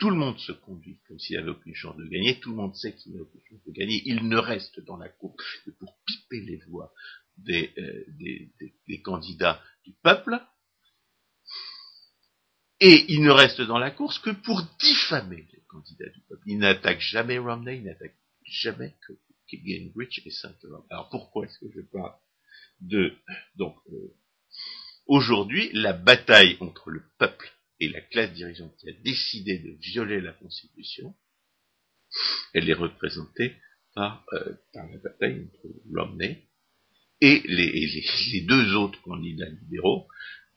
[0.00, 2.74] tout le monde se conduit comme s'il n'avait aucune chance de gagner, tout le monde
[2.74, 5.94] sait qu'il n'a aucune chance de gagner, il ne reste dans la cour que pour
[6.06, 6.92] piper les voix
[7.44, 10.40] des, euh, des, des, des, candidats du peuple,
[12.80, 16.42] et il ne reste dans la course que pour diffamer les candidats du peuple.
[16.46, 19.12] Il n'attaque jamais Romney, il n'attaque jamais que,
[19.52, 20.84] Gingrich et Santorum.
[20.90, 22.14] Alors pourquoi est-ce que je parle
[22.80, 23.12] de...
[23.56, 24.14] Donc, euh,
[25.06, 30.20] aujourd'hui, la bataille entre le peuple et la classe dirigeante qui a décidé de violer
[30.20, 31.16] la Constitution,
[32.54, 33.56] elle est représentée
[33.94, 36.48] par, euh, par la bataille entre Romney
[37.20, 37.70] et les,
[38.32, 40.08] les, deux autres candidats libéraux,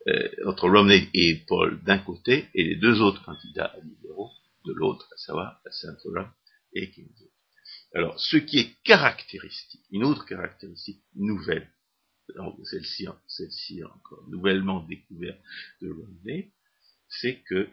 [0.08, 4.32] euh, entre Romney et Paul d'un côté, et les deux autres candidats libéraux
[4.66, 6.30] de l'autre, à savoir Santorum
[6.74, 7.30] et Kinsey.
[7.94, 11.70] Alors, ce qui est caractéristique, une autre caractéristique nouvelle,
[12.64, 15.40] celle-ci celle encore nouvellement découverte
[15.82, 16.52] de Romney,
[17.08, 17.70] c'est que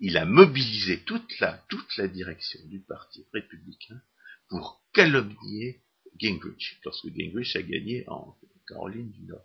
[0.00, 4.00] il a, mobilisé toute la, toute la direction du parti républicain
[4.48, 5.82] pour calomnier
[6.18, 8.36] Gingrich, lorsque Gingrich a gagné en
[8.68, 9.44] Caroline du Nord.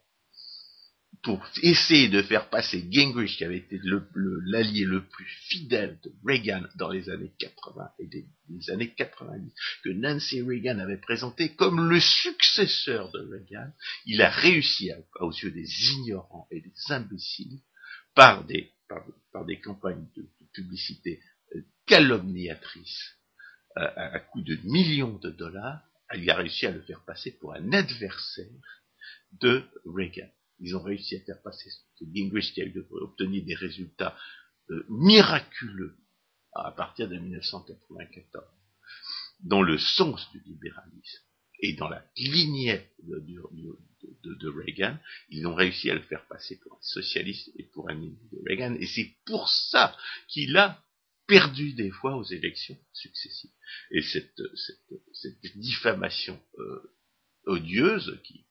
[1.21, 3.79] Pour essayer de faire passer Gingrich, qui avait été
[4.45, 9.53] l'allié le, plus fidèle de Reagan dans les années 80 et des, années 90,
[9.83, 13.71] que Nancy Reagan avait présenté comme le successeur de Reagan,
[14.05, 17.59] il a réussi, aux yeux des ignorants et des imbéciles,
[18.15, 18.71] par des,
[19.31, 21.19] par, des campagnes de, publicité
[21.55, 23.15] euh, calomniatrices,
[23.77, 25.81] euh, à, à coût de millions de dollars,
[26.15, 28.47] il a réussi à le faire passer pour un adversaire
[29.33, 30.29] de Reagan.
[30.59, 34.17] Ils ont réussi à faire passer ce Gingrich qui a obtenu des résultats
[34.69, 35.97] euh, miraculeux
[36.53, 38.45] à partir de 1994,
[39.41, 41.23] dans le sens du libéralisme
[41.59, 44.97] et dans la lignée de, Reagan,
[45.29, 48.39] ils ont réussi à le faire passer pour un socialiste et pour un ennemi de
[48.47, 49.95] Reagan, et c'est pour ça
[50.27, 50.83] qu'il a
[51.27, 53.51] perdu des fois aux élections successives.
[53.91, 54.33] Et cette,
[55.55, 56.93] diffamation euh,
[57.45, 58.45] odieuse qui,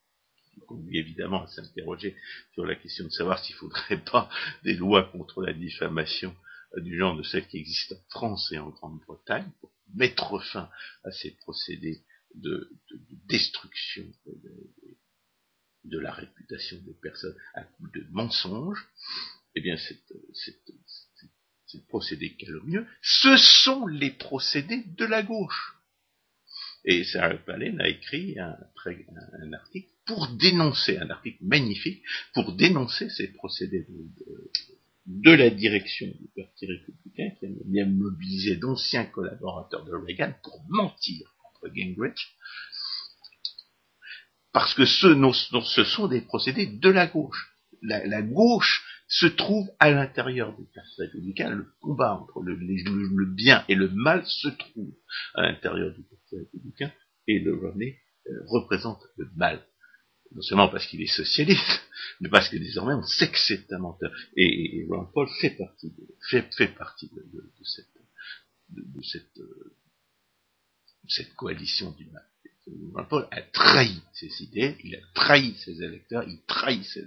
[0.67, 2.15] conduit évidemment à s'interroger
[2.53, 4.31] sur la question de savoir s'il ne faudrait pas
[4.63, 6.37] des lois contre la diffamation
[6.77, 10.71] euh, du genre de celles qui existent en France et en Grande-Bretagne pour mettre fin
[11.05, 12.05] à ces procédés
[12.35, 12.71] de,
[13.27, 14.05] destruction
[15.85, 18.89] de, la réputation des personnes à coup de mensonges,
[19.55, 19.77] eh bien,
[21.73, 25.75] ces procédés calomnieux, ce sont les procédés de la gauche.
[26.85, 32.03] Et Sarah Palin a écrit un, article pour dénoncer, un article magnifique,
[32.35, 33.87] pour dénoncer ces procédés
[35.07, 40.65] de, la direction du Parti républicain, qui a bien mobilisé d'anciens collaborateurs de Reagan pour
[40.69, 42.37] mentir contre Gingrich,
[44.53, 45.15] parce que ce,
[45.65, 47.49] ce sont des procédés de la gauche.
[47.81, 53.75] La gauche se trouve à l'intérieur du Parti républicain, le combat entre le, bien et
[53.75, 54.95] le mal se trouve
[55.35, 56.91] à l'intérieur du Parti républicain,
[57.29, 59.63] et le Romney euh, représente le mal.
[60.35, 61.83] Non seulement parce qu'il est socialiste,
[62.21, 64.11] mais parce que désormais on sait que c'est un menteur.
[64.35, 67.93] Et, Ron Paul fait partie de, fait, fait partie de, de, cette,
[68.71, 69.77] de, cette, euh,
[71.07, 72.27] cette coalition du mal.
[72.95, 77.05] Ron Paul a trahi ses idées, il a trahi ses électeurs, il trahit ses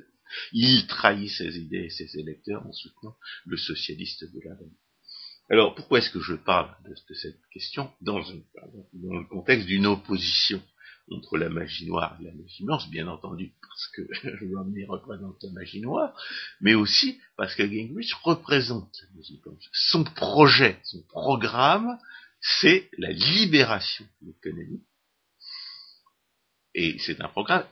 [0.54, 3.16] il trahit ses idées et ses électeurs en soutenant
[3.46, 4.74] le socialiste de la donne.
[5.50, 10.62] Alors, pourquoi est-ce que je parle de, cette question dans, le contexte d'une opposition
[11.12, 14.02] entre la magie noire et la magie blanche, bien entendu parce que
[14.56, 16.20] Romney représente la magie noire,
[16.62, 19.70] mais aussi parce que Gingrich représente la magie blanche.
[19.72, 22.00] Son projet, son programme,
[22.42, 24.84] c'est la libération de l'économie
[26.76, 27.66] et c'est un programme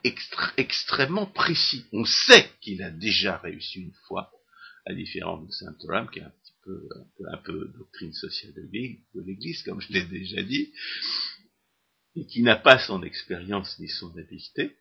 [0.58, 1.86] extrêmement précis.
[1.92, 4.32] On sait qu'il a déjà réussi une fois,
[4.86, 6.90] à différence de saint Oram, qui est un petit peu,
[7.78, 10.72] doctrine sociale de l'Église, comme je l'ai déjà dit,
[12.16, 14.78] et qui n'a pas son expérience ni son habileté.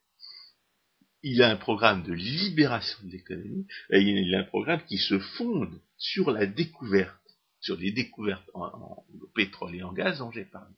[1.25, 5.18] Il a un programme de libération de l'économie, et il a un programme qui se
[5.18, 7.18] fonde sur la découverte,
[7.61, 9.05] sur les découvertes en
[9.35, 10.75] pétrole et en gaz dont j'ai parlé.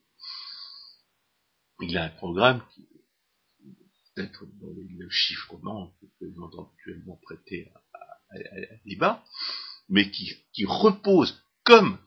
[1.82, 2.86] Il a un programme qui
[4.14, 7.98] peut-être dans le chiffrement que peut éventuellement prêter à,
[8.30, 9.24] à, à, débat,
[9.88, 11.98] mais qui, qui repose comme,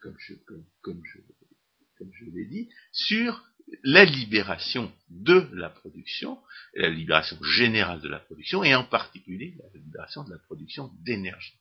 [0.00, 1.18] comme je, comme, comme je,
[1.96, 3.44] comme je l'ai dit, sur
[3.84, 6.38] la libération de la production,
[6.74, 11.58] la libération générale de la production, et en particulier la libération de la production d'énergie.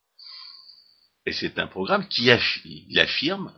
[1.25, 3.53] Et c'est un programme qui affirme, affirme,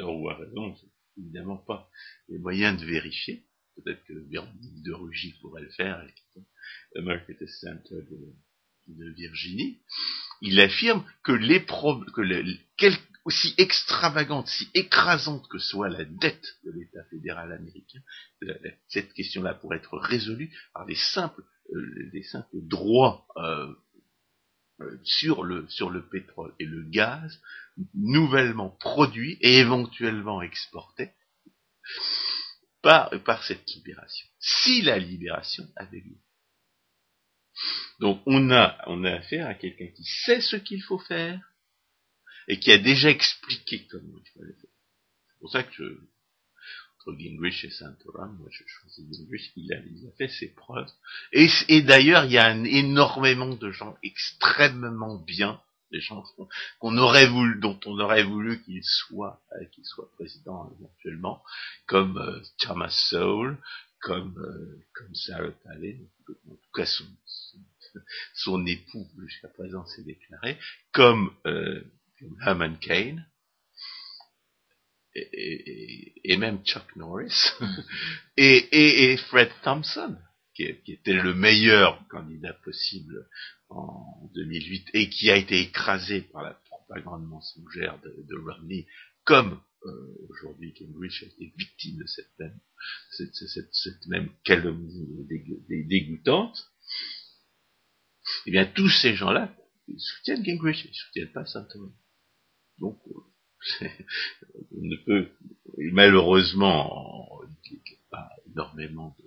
[0.00, 0.76] ou a raison,
[1.16, 1.88] évidemment pas
[2.28, 3.46] les moyens de vérifier,
[3.76, 6.04] peut-être que Véronique de Rugy pourrait le faire,
[6.94, 7.96] le Market Center
[8.88, 9.80] de, Virginie,
[10.42, 12.92] il affirme que les que
[13.24, 17.98] aussi extravagante, si écrasante que soit la dette de l'État fédéral américain,
[18.86, 21.42] cette question-là pourrait être résolue par des simples,
[21.74, 23.74] euh, des simples droits euh,
[24.80, 27.40] euh, sur le sur le pétrole et le gaz
[27.94, 31.10] nouvellement produits et éventuellement exportés
[32.86, 34.28] par, cette libération.
[34.38, 36.18] Si la libération avait lieu.
[38.00, 41.40] Donc on a, on a affaire à quelqu'un qui sait ce qu'il faut faire
[42.48, 44.70] et qui a déjà expliqué comment il fallait faire.
[45.28, 45.84] C'est pour ça que je,
[46.98, 50.90] entre Gingrich et Santorum, moi je choisis Gingrich, il a, il a fait ses preuves.
[51.32, 55.60] Et, et d'ailleurs, il y a un, énormément de gens extrêmement bien,
[55.92, 56.24] des gens
[56.78, 61.42] qu'on aurait voulu, dont on aurait voulu qu'il soit, euh, qu'il soit président éventuellement,
[61.86, 63.56] comme euh, Thomas Sowell,
[64.00, 67.04] comme, euh, comme Sarah Palin, en tout cas son,
[68.34, 70.58] son époux jusqu'à présent s'est déclaré,
[70.92, 71.82] comme, euh,
[72.18, 73.26] comme Herman Kane,
[75.14, 77.52] et, et, et, même Chuck Norris,
[78.36, 80.16] et, et, Fred Thompson,
[80.56, 83.28] qui, était le meilleur candidat possible
[83.68, 88.86] en 2008 et qui a été écrasé par la propagande mensongère de, de Romney,
[89.24, 92.32] comme euh, aujourd'hui Cambridge a été victime de cette
[94.08, 95.26] même, calomnie
[95.86, 96.58] dégoûtante.
[98.46, 99.54] Eh bien, tous ces gens-là,
[99.88, 101.94] ils soutiennent Gingrich, ils soutiennent pas Santorum.
[102.78, 103.14] Donc, euh,
[104.72, 105.28] on ne peut,
[105.92, 109.25] malheureusement, il n'y a pas énormément de,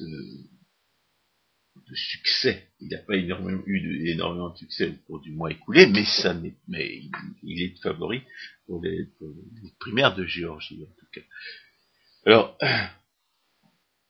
[0.00, 2.68] de succès.
[2.80, 6.34] Il n'a pas énormément, eu énormément de succès au cours du mois écoulé, mais ça
[6.68, 7.02] mais
[7.42, 8.22] il, est favori
[8.66, 9.08] pour les,
[9.78, 11.20] primaires de Géorgie en tout cas.
[12.26, 12.58] Alors,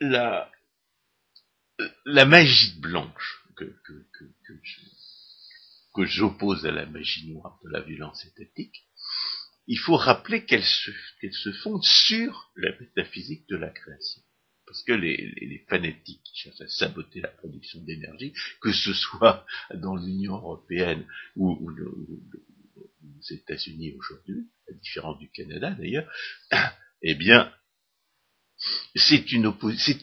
[0.00, 0.50] la,
[2.04, 4.06] la magie blanche que, que,
[5.94, 8.86] que, j'oppose à la magie noire de la violence étatique,
[9.66, 14.22] il faut rappeler qu'elle se, qu'elle se fonde sur la métaphysique de la création
[14.70, 19.44] parce que les, fanatiques qui cherchent à saboter la production d'énergie, que ce soit
[19.74, 21.04] dans l'Union européenne
[21.34, 26.08] ou, aux États-Unis aujourd'hui, à différence du Canada d'ailleurs,
[27.02, 27.52] eh bien,
[28.94, 29.52] c'est une,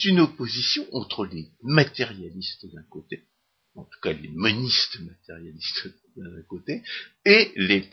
[0.03, 3.25] une, opposition entre les matérialistes d'un côté,
[3.73, 5.87] en tout cas les monistes matérialistes
[6.17, 6.83] d'un côté,
[7.23, 7.89] et les,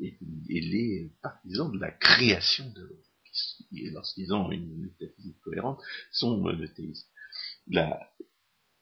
[0.00, 3.05] et les partisans de la création de l'autre
[3.72, 5.80] lorsqu'ils ont une métaphysique cohérente,
[6.12, 7.10] sont monothéistes.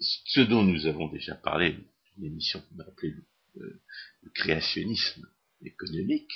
[0.01, 1.77] Ce dont nous avons déjà parlé,
[2.17, 3.15] une émission qu'on a appelée
[3.55, 3.83] le,
[4.23, 5.27] le créationnisme
[5.63, 6.31] économique,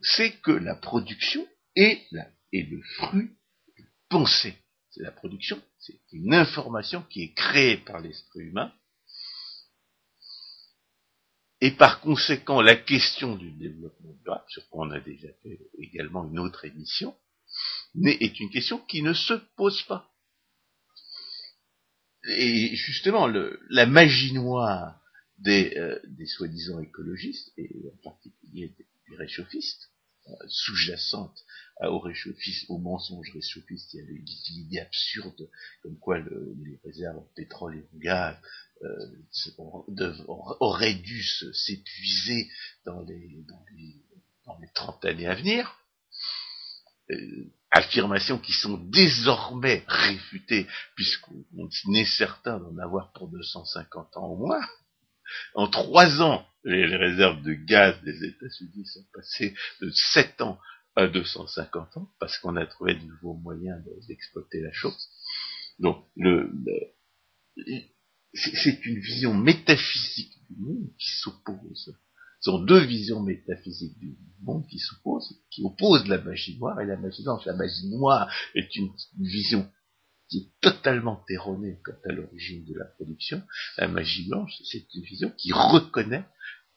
[0.00, 2.02] c'est que la production est,
[2.52, 3.30] est le fruit
[3.78, 4.56] de pensée.
[4.90, 8.72] C'est la production, c'est une information qui est créée par l'esprit humain,
[11.60, 16.28] et par conséquent, la question du développement durable, sur quoi on a déjà fait également
[16.28, 17.16] une autre émission,
[18.04, 20.12] est une question qui ne se pose pas.
[22.28, 25.00] Et justement, la magie noire
[25.38, 29.90] des, euh, des soi-disant écologistes, et en particulier des, réchauffistes,
[30.28, 31.44] euh, sous-jacente
[31.82, 35.48] au réchauffisme, au mensonge réchauffiste, il y avait l'idée absurde
[35.82, 38.36] comme quoi le, les réserves en pétrole et en gaz
[38.82, 40.14] euh,
[40.60, 42.50] auraient dû s'épuiser
[42.84, 43.94] dans les, dans, les,
[44.44, 45.78] dans les 30 années à venir.
[47.10, 54.36] Euh, affirmations qui sont désormais réfutées, puisqu'on est certain d'en avoir pour 250 ans au
[54.36, 54.66] moins.
[55.54, 60.58] En trois ans, les, les réserves de gaz des États-Unis sont passées de 7 ans
[60.94, 65.08] à 250 ans, parce qu'on a trouvé de nouveaux moyens d'exploiter la chose.
[65.78, 66.50] Donc, le,
[67.56, 67.82] le
[68.34, 71.96] c'est une vision métaphysique du monde qui s'oppose.
[72.40, 76.86] Ce sont deux visions métaphysiques du monde qui s'opposent, qui opposent la magie noire et
[76.86, 77.44] la magie blanche.
[77.46, 79.68] La magie noire est une, vision
[80.28, 83.42] qui est totalement erronée quant à l'origine de la production.
[83.78, 86.24] La magie blanche, c'est une vision qui reconnaît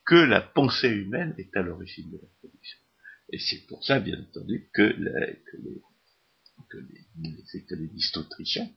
[0.05, 2.79] que la pensée humaine est à l'origine de la production.
[3.31, 5.43] Et c'est pour ça, bien entendu, que, les,
[6.69, 8.69] que les, économistes autrichiens,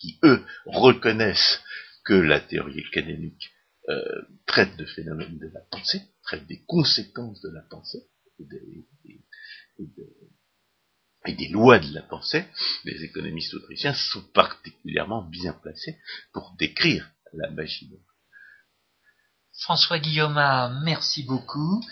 [0.00, 1.60] qui eux reconnaissent
[2.06, 3.52] que la théorie économique
[3.88, 8.08] euh, traite de phénomènes de la pensée, traite des conséquences de la pensée
[8.38, 8.44] et
[9.78, 9.84] et,
[11.26, 12.44] et des lois de la pensée,
[12.84, 15.98] les économistes autrichiens sont particulièrement bien placés
[16.32, 17.90] pour décrire la magie.
[19.60, 20.40] François Guillaume,
[20.84, 21.82] merci beaucoup.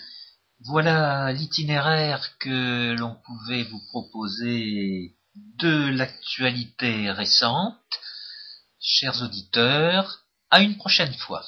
[0.61, 7.75] Voilà l'itinéraire que l'on pouvait vous proposer de l'actualité récente.
[8.87, 11.43] Chers auditeurs, à une prochaine fois.